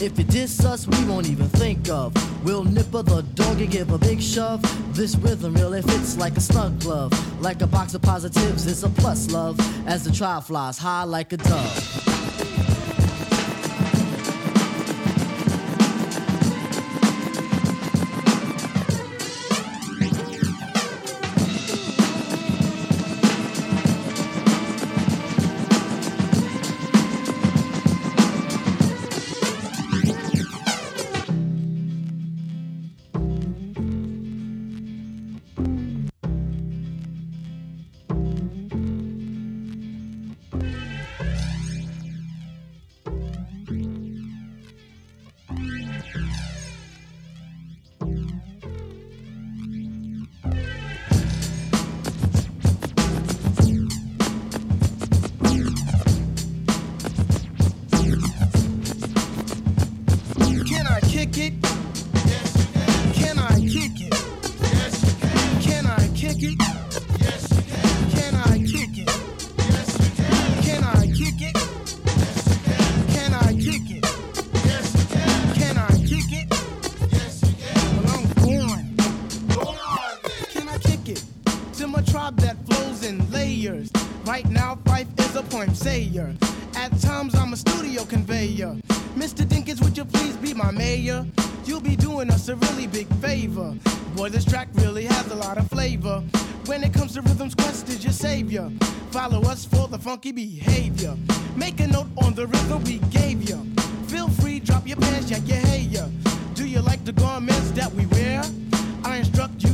If 0.00 0.18
you 0.18 0.24
diss 0.24 0.64
us, 0.64 0.86
we 0.86 1.04
won't 1.04 1.28
even 1.28 1.48
think 1.48 1.88
of. 1.88 2.12
We'll 2.44 2.64
nipper 2.64 3.02
the 3.02 3.22
dog 3.34 3.60
and 3.60 3.70
give 3.70 3.90
a 3.90 3.98
big 3.98 4.20
shove. 4.20 4.62
This 4.94 5.14
rhythm 5.16 5.54
really 5.54 5.82
fits 5.82 6.16
like 6.16 6.36
a 6.36 6.40
snug 6.40 6.80
glove. 6.80 7.12
Like 7.40 7.62
a 7.62 7.66
box 7.66 7.94
of 7.94 8.02
positives, 8.02 8.66
it's 8.66 8.82
a 8.82 8.88
plus 8.88 9.30
love. 9.30 9.58
As 9.86 10.04
the 10.04 10.12
trial 10.12 10.40
flies 10.40 10.78
high 10.78 11.04
like 11.04 11.32
a 11.32 11.36
dove. 11.36 12.11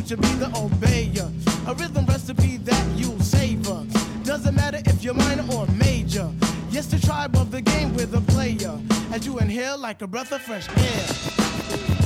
To 0.09 0.17
be 0.17 0.29
the 0.37 0.47
obeyer. 0.55 1.31
A 1.69 1.75
rhythm 1.75 2.07
recipe 2.07 2.57
that 2.57 2.87
you'll 2.97 3.21
savor. 3.21 3.85
Doesn't 4.25 4.55
matter 4.55 4.81
if 4.87 5.05
you're 5.05 5.13
minor 5.13 5.45
or 5.53 5.67
major. 5.73 6.31
Yes, 6.71 6.87
the 6.87 6.99
tribe 6.99 7.37
of 7.37 7.51
the 7.51 7.61
game 7.61 7.95
with 7.95 8.15
a 8.15 8.23
player. 8.33 8.81
As 9.13 9.27
you 9.27 9.39
inhale 9.39 9.77
like 9.77 10.01
a 10.01 10.07
breath 10.07 10.33
of 10.33 10.41
fresh 10.41 10.67
air. 10.79 11.98